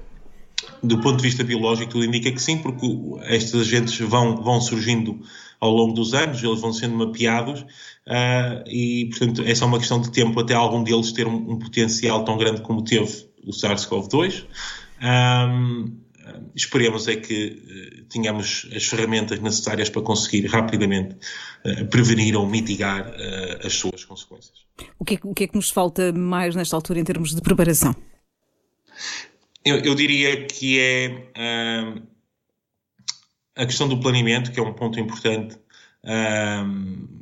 do 0.83 1.01
ponto 1.01 1.17
de 1.17 1.23
vista 1.23 1.43
biológico, 1.45 1.93
tudo 1.93 2.05
indica 2.05 2.31
que 2.31 2.41
sim, 2.41 2.59
porque 2.59 2.87
estes 3.27 3.55
agentes 3.55 3.99
vão, 3.99 4.43
vão 4.43 4.61
surgindo 4.61 5.21
ao 5.61 5.71
longo 5.71 5.93
dos 5.93 6.15
anos, 6.15 6.43
eles 6.43 6.61
vão 6.61 6.73
sendo 6.73 6.95
mapeados 6.97 7.63
uh, 7.63 8.63
e, 8.67 9.09
portanto, 9.11 9.43
é 9.45 9.55
só 9.55 9.67
uma 9.67 9.79
questão 9.79 10.01
de 10.01 10.11
tempo 10.11 10.39
até 10.39 10.55
algum 10.55 10.83
deles 10.83 11.13
ter 11.13 11.27
um, 11.27 11.53
um 11.53 11.59
potencial 11.59 12.25
tão 12.25 12.37
grande 12.37 12.61
como 12.63 12.83
teve 12.83 13.27
o 13.45 13.51
SARS-CoV-2. 13.51 14.45
Um, 15.03 15.97
esperemos 16.55 17.09
é 17.09 17.17
que 17.17 18.01
uh, 18.01 18.05
tenhamos 18.05 18.69
as 18.75 18.85
ferramentas 18.85 19.41
necessárias 19.41 19.89
para 19.89 20.03
conseguir 20.03 20.47
rapidamente 20.47 21.17
uh, 21.65 21.87
prevenir 21.87 22.37
ou 22.37 22.47
mitigar 22.47 23.09
uh, 23.09 23.67
as 23.67 23.75
suas 23.75 24.05
consequências. 24.05 24.67
É, 24.81 24.85
o 24.99 25.05
que, 25.05 25.45
é, 25.45 25.47
que 25.47 25.57
nos 25.57 25.71
falta 25.71 26.13
mais 26.13 26.55
nesta 26.55 26.77
altura 26.77 27.01
em 27.01 27.05
termos 27.05 27.35
de 27.35 27.41
preparação? 27.41 27.95
Eu, 29.65 29.79
eu 29.79 29.95
diria 29.95 30.47
que 30.47 30.81
é 30.81 31.31
uh, 31.37 32.03
a 33.57 33.67
questão 33.67 33.89
do 33.89 34.01
planeamento, 34.01 34.53
que 34.53 34.61
é 34.61 34.63
um 34.63 34.73
ponto 34.73 34.99
importante 34.99 35.59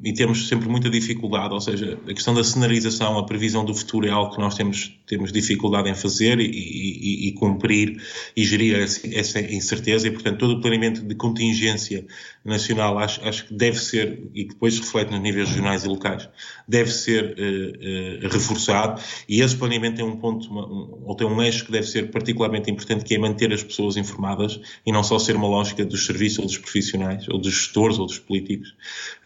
e 0.05 0.13
temos 0.13 0.49
sempre 0.49 0.69
muita 0.69 0.89
dificuldade, 0.89 1.53
ou 1.53 1.61
seja, 1.61 1.99
a 2.07 2.15
questão 2.15 2.35
da 2.35 2.45
cenarização, 2.45 3.19
a 3.19 3.27
previsão 3.27 3.65
do 3.65 3.75
futuro 3.75 4.07
é 4.07 4.11
algo 4.11 4.33
que 4.35 4.41
nós 4.41 4.55
temos, 4.55 4.97
temos 5.07 5.33
dificuldade 5.33 5.89
em 5.89 5.95
fazer 5.95 6.39
e, 6.39 6.45
e, 6.45 7.29
e 7.29 7.33
cumprir 7.33 8.01
e 8.37 8.45
gerir 8.45 8.77
essa 8.77 9.41
incerteza 9.41 10.07
e, 10.07 10.11
portanto, 10.11 10.39
todo 10.39 10.59
o 10.59 10.61
planeamento 10.61 11.03
de 11.03 11.15
contingência 11.15 12.07
nacional 12.47 12.99
acho, 12.99 13.27
acho 13.27 13.47
que 13.47 13.55
deve 13.55 13.79
ser, 13.79 14.29
e 14.35 14.47
depois 14.47 14.79
reflete 14.79 15.11
nos 15.11 15.21
níveis 15.21 15.49
regionais 15.49 15.85
e 15.85 15.89
locais, 15.89 16.29
deve 16.67 16.91
ser 16.91 17.35
uh, 17.39 18.27
uh, 18.27 18.29
reforçado. 18.29 19.03
E 19.29 19.41
esse 19.41 19.57
planeamento 19.57 19.97
tem 19.97 20.05
um 20.05 20.17
ponto, 20.17 20.49
uma, 20.49 20.67
um, 20.67 21.03
ou 21.05 21.15
tem 21.17 21.27
um 21.27 21.43
eixo 21.43 21.67
que 21.67 21.73
deve 21.73 21.87
ser 21.87 22.11
particularmente 22.11 22.71
importante, 22.71 23.05
que 23.05 23.15
é 23.15 23.19
manter 23.19 23.53
as 23.53 23.63
pessoas 23.63 23.97
informadas 23.97 24.61
e 24.85 24.93
não 24.93 25.03
só 25.03 25.19
ser 25.19 25.37
uma 25.37 25.49
lógica 25.49 25.85
dos 25.85 26.07
serviços 26.07 26.39
ou 26.39 26.47
dos 26.47 26.59
profissionais, 26.59 27.29
ou 27.29 27.39
dos 27.39 27.53
gestores 27.53 27.99
ou 27.99 28.07
dos 28.07 28.19
políticos, 28.19 28.75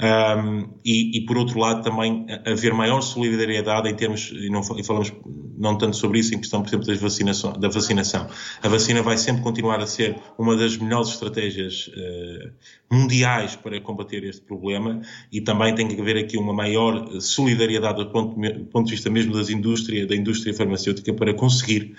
um, 0.01 0.69
e, 0.85 1.19
e, 1.19 1.27
por 1.27 1.37
outro 1.37 1.59
lado, 1.59 1.83
também 1.83 2.27
haver 2.47 2.73
maior 2.73 3.01
solidariedade 3.01 3.89
em 3.89 3.95
termos, 3.95 4.31
e, 4.33 4.49
não, 4.49 4.61
e 4.77 4.83
falamos 4.83 5.13
não 5.61 5.77
tanto 5.77 5.95
sobre 5.97 6.19
isso, 6.19 6.35
em 6.35 6.39
questão, 6.39 6.63
por 6.63 6.69
exemplo, 6.69 6.87
das 6.87 6.99
vacinação, 6.99 7.53
da 7.53 7.69
vacinação. 7.69 8.27
A 8.63 8.69
vacina 8.69 9.03
vai 9.03 9.19
sempre 9.19 9.43
continuar 9.43 9.79
a 9.81 9.87
ser 9.87 10.17
uma 10.39 10.57
das 10.57 10.79
melhores 10.79 11.11
estratégias 11.11 11.89
uh, 11.89 12.51
mundiais 12.91 13.57
para 13.57 13.79
combater 13.81 14.25
este 14.25 14.41
problema 14.41 15.03
e 15.31 15.43
também 15.43 15.75
tem 15.75 15.87
que 15.87 16.01
haver 16.01 16.17
aqui 16.17 16.39
uma 16.39 16.55
maior 16.55 17.21
solidariedade 17.21 18.03
do 18.03 18.11
ponto, 18.11 18.41
ponto 18.71 18.87
de 18.87 18.93
vista 18.93 19.11
mesmo 19.11 19.35
das 19.35 19.51
indústrias, 19.51 20.09
da 20.09 20.17
indústria 20.17 20.55
farmacêutica 20.55 21.13
para 21.13 21.35
conseguir 21.35 21.95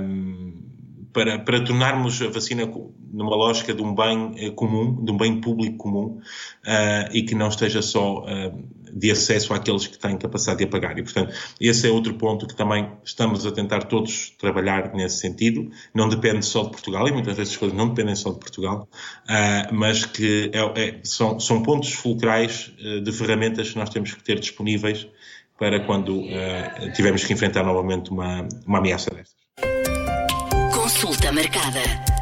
um, 0.00 0.77
para, 1.18 1.36
para 1.36 1.64
tornarmos 1.64 2.22
a 2.22 2.28
vacina 2.28 2.70
numa 3.12 3.34
lógica 3.34 3.74
de 3.74 3.82
um 3.82 3.92
bem 3.92 4.34
eh, 4.36 4.50
comum, 4.50 5.04
de 5.04 5.10
um 5.10 5.16
bem 5.16 5.40
público 5.40 5.76
comum 5.76 6.20
uh, 6.64 7.12
e 7.12 7.24
que 7.24 7.34
não 7.34 7.48
esteja 7.48 7.82
só 7.82 8.20
uh, 8.20 8.68
de 8.92 9.10
acesso 9.10 9.52
àqueles 9.52 9.88
que 9.88 9.98
têm 9.98 10.16
capacidade 10.16 10.58
de 10.58 10.64
a 10.66 10.68
pagar. 10.68 10.96
E, 10.96 11.02
portanto, 11.02 11.34
esse 11.60 11.88
é 11.88 11.90
outro 11.90 12.14
ponto 12.14 12.46
que 12.46 12.54
também 12.54 12.88
estamos 13.04 13.44
a 13.44 13.50
tentar 13.50 13.82
todos 13.84 14.30
trabalhar 14.38 14.94
nesse 14.94 15.18
sentido. 15.18 15.68
Não 15.92 16.08
depende 16.08 16.46
só 16.46 16.62
de 16.62 16.70
Portugal, 16.70 17.08
e 17.08 17.10
muitas 17.10 17.36
dessas 17.36 17.56
coisas 17.56 17.76
não 17.76 17.88
dependem 17.88 18.14
só 18.14 18.30
de 18.30 18.38
Portugal, 18.38 18.88
uh, 19.24 19.74
mas 19.74 20.04
que 20.04 20.52
é, 20.54 20.82
é, 20.82 21.00
são, 21.02 21.40
são 21.40 21.64
pontos 21.64 21.92
fulcrais 21.94 22.70
de 23.02 23.10
ferramentas 23.10 23.72
que 23.72 23.76
nós 23.76 23.90
temos 23.90 24.14
que 24.14 24.22
ter 24.22 24.38
disponíveis 24.38 25.08
para 25.58 25.80
quando 25.80 26.22
tivermos 26.94 27.24
que 27.24 27.32
enfrentar 27.32 27.64
novamente 27.64 28.12
uma, 28.12 28.46
uma 28.64 28.78
ameaça 28.78 29.10
destas. 29.10 29.37
Consulta 31.28 31.32
marcada. 31.32 32.17